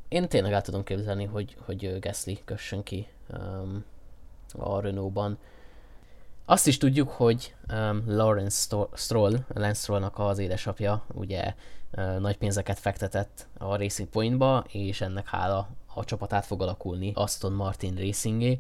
én 0.08 0.28
tényleg 0.28 0.54
el 0.54 0.62
tudom 0.62 0.84
képzelni, 0.84 1.26
hogy, 1.26 1.58
hogy 1.66 2.00
Gasly 2.00 2.40
kössön 2.46 2.84
ki 2.84 3.08
um, 3.38 3.86
a 4.58 4.80
Renault-ban. 4.80 5.38
Azt 6.46 6.68
is 6.68 6.78
tudjuk, 6.78 7.10
hogy 7.10 7.56
um, 7.72 8.04
Lawrence 8.08 8.88
Stroll, 8.94 9.38
Lance 9.54 9.82
Strollnak 9.82 10.20
az 10.20 10.38
édesapja, 10.38 11.06
ugye 11.14 11.54
uh, 11.98 12.20
nagy 12.20 12.38
pénzeket 12.38 12.80
fektetett 12.80 13.48
a 13.58 13.76
Racing 13.76 14.10
Pointba, 14.10 14.66
és 14.72 15.02
ennek 15.02 15.28
hála 15.28 15.70
a 15.94 16.06
csapat 16.06 16.34
át 16.34 16.46
fog 16.46 16.62
alakulni 16.62 17.12
Aston 17.16 17.54
Martin 17.54 17.96
Racingé. 17.96 18.60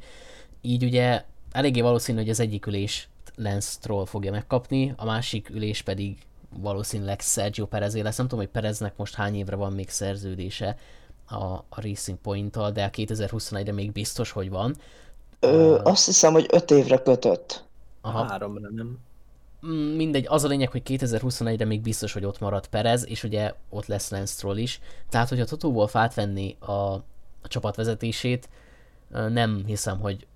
Így 0.61 0.83
ugye 0.83 1.23
eléggé 1.51 1.81
valószínű, 1.81 2.17
hogy 2.17 2.29
az 2.29 2.39
egyik 2.39 2.65
ülés 2.65 3.09
Lance 3.35 3.69
Stroll 3.71 4.05
fogja 4.05 4.31
megkapni, 4.31 4.93
a 4.97 5.05
másik 5.05 5.49
ülés 5.49 5.81
pedig 5.81 6.17
valószínűleg 6.61 7.19
Sergio 7.19 7.65
Perezé 7.65 7.99
lesz. 8.01 8.17
Nem 8.17 8.27
tudom, 8.27 8.43
hogy 8.43 8.53
Pereznek 8.53 8.97
most 8.97 9.15
hány 9.15 9.35
évre 9.35 9.55
van 9.55 9.73
még 9.73 9.89
szerződése 9.89 10.77
a, 11.27 11.43
a 11.45 11.81
Racing 11.81 12.17
Point-tal, 12.17 12.71
de 12.71 12.83
a 12.83 12.89
2021-re 12.89 13.71
még 13.71 13.91
biztos, 13.91 14.31
hogy 14.31 14.49
van. 14.49 14.75
Ö, 15.39 15.73
uh, 15.73 15.85
azt 15.87 16.05
hiszem, 16.05 16.33
hogy 16.33 16.47
öt 16.51 16.71
évre 16.71 16.97
kötött. 16.97 17.63
Aha. 18.01 18.23
Háromra, 18.23 18.69
nem? 18.69 18.97
Mm, 19.67 19.95
mindegy, 19.95 20.25
az 20.27 20.43
a 20.43 20.47
lényeg, 20.47 20.71
hogy 20.71 20.81
2021-re 20.85 21.65
még 21.65 21.81
biztos, 21.81 22.13
hogy 22.13 22.25
ott 22.25 22.39
marad 22.39 22.67
Perez, 22.67 23.07
és 23.07 23.23
ugye 23.23 23.53
ott 23.69 23.85
lesz 23.85 24.09
Lance 24.09 24.33
Stroll 24.33 24.57
is. 24.57 24.79
Tehát, 25.09 25.29
hogyha 25.29 25.45
Toto 25.45 25.67
Wolff 25.67 25.95
átvenni 25.95 26.55
a, 26.59 26.71
a 26.71 27.47
csapat 27.47 27.75
vezetését, 27.75 28.49
nem 29.09 29.63
hiszem, 29.65 29.99
hogy 29.99 30.27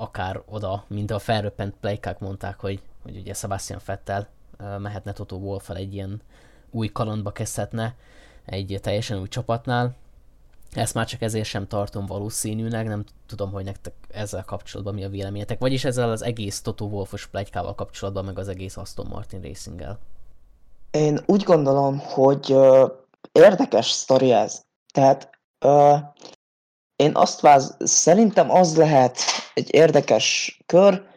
akár 0.00 0.42
oda, 0.46 0.84
mint 0.86 1.10
a 1.10 1.18
felröppent 1.18 1.74
plejkák 1.80 2.18
mondták, 2.18 2.60
hogy, 2.60 2.80
hogy 3.02 3.16
ugye 3.16 3.34
Sebastian 3.34 3.78
Fettel 3.78 4.28
mehetne 4.78 5.12
Toto 5.12 5.36
wolff 5.36 5.70
egy 5.70 5.94
ilyen 5.94 6.22
új 6.70 6.88
kalandba 6.88 7.30
kezdhetne 7.32 7.94
egy 8.44 8.78
teljesen 8.82 9.20
új 9.20 9.28
csapatnál. 9.28 9.94
Ezt 10.72 10.94
már 10.94 11.06
csak 11.06 11.22
ezért 11.22 11.48
sem 11.48 11.66
tartom 11.66 12.06
valószínűnek, 12.06 12.86
nem 12.86 13.04
tudom, 13.26 13.50
hogy 13.52 13.64
nektek 13.64 13.94
ezzel 14.08 14.44
kapcsolatban 14.44 14.94
mi 14.94 15.04
a 15.04 15.08
véleményetek, 15.08 15.58
vagyis 15.58 15.84
ezzel 15.84 16.10
az 16.10 16.22
egész 16.22 16.60
Toto 16.60 16.84
Wolfos 16.84 17.26
plegykával 17.26 17.74
kapcsolatban, 17.74 18.24
meg 18.24 18.38
az 18.38 18.48
egész 18.48 18.76
Aston 18.76 19.06
Martin 19.06 19.40
Racing-el. 19.40 19.98
Én 20.90 21.20
úgy 21.26 21.42
gondolom, 21.42 21.98
hogy 21.98 22.52
uh, 22.52 22.90
érdekes 23.32 23.90
sztori 23.90 24.32
ez. 24.32 24.62
Tehát 24.92 25.30
uh, 25.64 25.98
én 27.00 27.16
azt 27.16 27.40
váz, 27.40 27.76
szerintem 27.78 28.50
az 28.50 28.76
lehet 28.76 29.20
egy 29.54 29.74
érdekes 29.74 30.58
kör, 30.66 31.08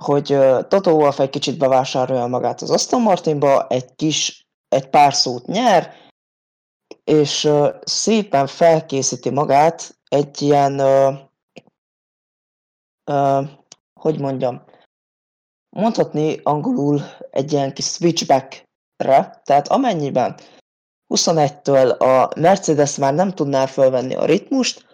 hogy 0.00 0.32
uh, 0.32 0.68
Toto 0.68 0.90
Wolff 0.90 1.18
egy 1.18 1.30
kicsit 1.30 1.58
bevásárolja 1.58 2.26
magát 2.26 2.60
az 2.62 2.70
Aston 2.70 3.02
Martinba, 3.02 3.66
egy 3.68 3.94
kis, 3.94 4.46
egy 4.68 4.88
pár 4.88 5.14
szót 5.14 5.46
nyer, 5.46 5.94
és 7.04 7.50
szépen 7.84 8.46
felkészíti 8.46 9.30
magát 9.30 9.98
egy 10.08 10.42
ilyen, 10.42 10.80
uh, 10.80 11.18
uh, 13.10 13.48
hogy 14.00 14.20
mondjam, 14.20 14.64
mondhatni 15.76 16.40
angolul 16.42 17.00
egy 17.30 17.52
ilyen 17.52 17.74
kis 17.74 17.84
switchback-re, 17.84 19.40
tehát 19.44 19.68
amennyiben 19.68 20.36
21-től 21.14 21.98
a 21.98 22.40
Mercedes 22.40 22.96
már 22.96 23.14
nem 23.14 23.30
tudná 23.30 23.66
fölvenni 23.66 24.14
a 24.14 24.24
ritmust, 24.24 24.86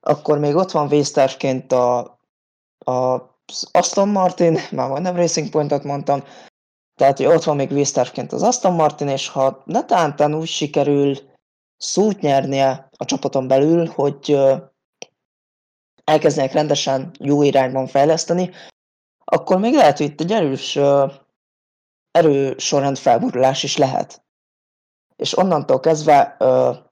akkor 0.00 0.38
még 0.38 0.54
ott 0.54 0.70
van 0.70 0.88
vésztárként 0.88 1.72
a, 1.72 1.98
a 2.78 3.30
Aston 3.72 4.08
Martin, 4.08 4.58
már 4.70 4.88
majdnem 4.88 5.16
Racing 5.16 5.50
Pointot 5.50 5.84
mondtam, 5.84 6.24
tehát 6.94 7.16
hogy 7.16 7.26
ott 7.26 7.44
van 7.44 7.56
még 7.56 7.72
vésztárként 7.72 8.32
az 8.32 8.42
Aston 8.42 8.72
Martin, 8.72 9.08
és 9.08 9.28
ha 9.28 9.62
netántán 9.64 10.34
úgy 10.34 10.48
sikerül 10.48 11.16
szót 11.76 12.20
nyernie 12.20 12.88
a 12.96 13.04
csapaton 13.04 13.48
belül, 13.48 13.86
hogy 13.86 14.38
elkezdenek 16.04 16.52
rendesen 16.52 17.10
jó 17.18 17.42
irányban 17.42 17.86
fejleszteni, 17.86 18.50
akkor 19.24 19.58
még 19.58 19.74
lehet, 19.74 19.96
hogy 19.96 20.06
itt 20.06 20.20
egy 20.20 20.32
erős 20.32 20.78
erő 22.10 22.58
sorrend 22.58 22.98
felborulás 22.98 23.62
is 23.62 23.76
lehet. 23.76 24.22
És 25.22 25.38
onnantól 25.38 25.80
kezdve 25.80 26.36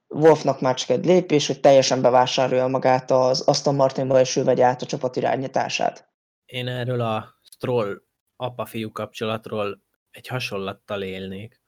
Wolfnak 0.07 0.61
már 0.61 0.75
csak 0.75 0.89
egy 0.89 1.05
lépés, 1.05 1.47
hogy 1.47 1.59
teljesen 1.59 2.01
bevásárolja 2.01 2.67
magát 2.67 3.11
az 3.11 3.41
Aston 3.41 3.75
Martinba, 3.75 4.19
és 4.19 4.35
ő 4.35 4.43
vegye 4.43 4.65
át 4.65 4.81
a 4.81 4.85
csapat 4.85 5.15
irányítását. 5.15 6.09
Én 6.45 6.67
erről 6.67 7.01
a 7.01 7.35
Stroll 7.43 8.01
apa-fiú 8.35 8.91
kapcsolatról 8.91 9.81
egy 10.09 10.27
hasonlattal 10.27 11.01
élnék. 11.01 11.61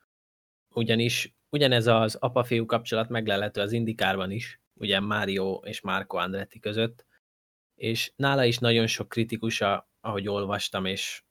Ugyanis 0.75 1.35
ugyanez 1.49 1.87
az 1.87 2.15
apa-fiú 2.15 2.65
kapcsolat 2.65 3.09
meglelhető 3.09 3.61
az 3.61 3.71
Indikárban 3.71 4.31
is, 4.31 4.61
ugye 4.73 4.99
Mário 4.99 5.53
és 5.63 5.81
Marco 5.81 6.17
Andretti 6.17 6.59
között, 6.59 7.05
és 7.75 8.13
nála 8.15 8.43
is 8.43 8.57
nagyon 8.57 8.87
sok 8.87 9.09
kritikusa, 9.09 9.89
ahogy 10.01 10.27
olvastam 10.27 10.85
és 10.85 11.23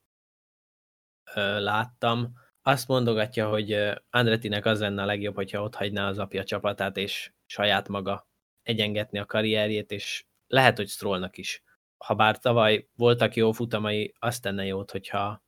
ö, 1.34 1.60
láttam, 1.60 2.32
azt 2.62 2.88
mondogatja, 2.88 3.48
hogy 3.48 3.92
Andrettinek 4.10 4.66
az 4.66 4.80
lenne 4.80 5.02
a 5.02 5.06
legjobb, 5.06 5.34
hogyha 5.34 5.62
ott 5.62 5.74
hagyná 5.74 6.08
az 6.08 6.18
apja 6.18 6.44
csapatát, 6.44 6.96
és 6.96 7.32
saját 7.46 7.88
maga 7.88 8.28
egyengetni 8.62 9.18
a 9.18 9.26
karrierjét, 9.26 9.90
és 9.90 10.24
lehet, 10.46 10.76
hogy 10.76 10.88
Strollnak 10.88 11.36
is. 11.38 11.62
Ha 11.96 12.14
bár 12.14 12.38
tavaly 12.38 12.88
voltak 12.96 13.34
jó 13.36 13.52
futamai, 13.52 14.14
azt 14.18 14.42
tenne 14.42 14.64
jót, 14.64 14.90
hogyha 14.90 15.42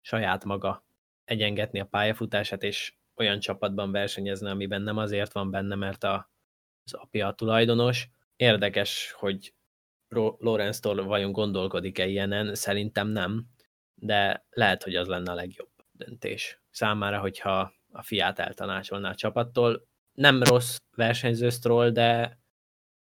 saját 0.00 0.44
maga 0.44 0.84
egyengetni 1.24 1.80
a 1.80 1.84
pályafutását, 1.84 2.62
és 2.62 2.94
olyan 3.16 3.38
csapatban 3.40 3.92
versenyezne, 3.92 4.50
amiben 4.50 4.82
nem 4.82 4.96
azért 4.96 5.32
van 5.32 5.50
benne, 5.50 5.74
mert 5.74 6.04
a, 6.04 6.30
az 6.84 6.92
apja 6.92 7.26
a 7.26 7.34
tulajdonos. 7.34 8.08
Érdekes, 8.36 9.12
hogy 9.12 9.54
Lorenz 10.38 10.80
vajon 10.82 11.32
gondolkodik-e 11.32 12.06
ilyenen, 12.06 12.54
szerintem 12.54 13.08
nem, 13.08 13.46
de 13.94 14.46
lehet, 14.50 14.82
hogy 14.82 14.96
az 14.96 15.08
lenne 15.08 15.30
a 15.30 15.34
legjobb 15.34 15.77
döntés 15.98 16.60
számára, 16.70 17.20
hogyha 17.20 17.72
a 17.92 18.02
fiát 18.02 18.38
eltanácsolná 18.38 19.10
a 19.10 19.14
csapattól. 19.14 19.86
Nem 20.12 20.42
rossz 20.42 20.76
versenyzősztról, 20.96 21.90
de 21.90 22.38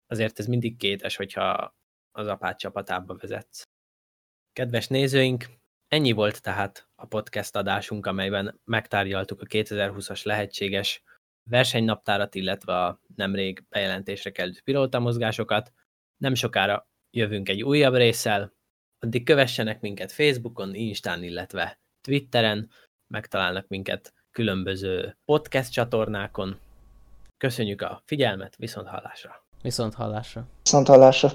azért 0.08 0.40
ez 0.40 0.46
mindig 0.46 0.78
kétes, 0.78 1.16
hogyha 1.16 1.76
az 2.12 2.28
apát 2.28 2.60
csapatába 2.60 3.16
vezetsz. 3.16 3.64
Kedves 4.54 4.88
nézőink, 4.88 5.46
Ennyi 5.90 6.12
volt 6.12 6.42
tehát 6.42 6.90
a 6.96 7.06
podcast 7.06 7.56
adásunk, 7.56 8.06
amelyben 8.06 8.60
megtárgyaltuk 8.64 9.42
a 9.42 9.46
2020-as 9.46 10.24
lehetséges 10.24 11.04
versenynaptárat, 11.50 12.36
illetve 12.36 12.84
a 12.86 13.02
nemrég 13.16 13.64
bejelentésre 13.70 14.32
került 14.32 14.62
pilóta 14.62 15.00
mozgásokat. 15.00 15.74
Nem 16.18 16.34
sokára 16.34 16.90
jövünk 17.12 17.50
egy 17.50 17.64
újabb 17.64 17.94
résszel, 17.94 18.54
addig 19.00 19.26
kövessenek 19.26 19.82
minket 19.82 20.12
Facebookon, 20.12 20.76
Instán, 20.76 21.24
illetve 21.24 21.80
Twitteren, 22.10 22.70
megtalálnak 23.08 23.68
minket 23.68 24.14
különböző 24.32 25.18
podcast 25.26 25.72
csatornákon. 25.72 26.60
Köszönjük 27.38 27.82
a 27.82 28.02
figyelmet, 28.06 28.56
viszont 28.56 28.88
hallásra! 28.88 29.44
Viszont 29.62 29.94
hallásra. 29.94 30.48
Viszont 30.64 30.88
hallásra. 30.88 31.32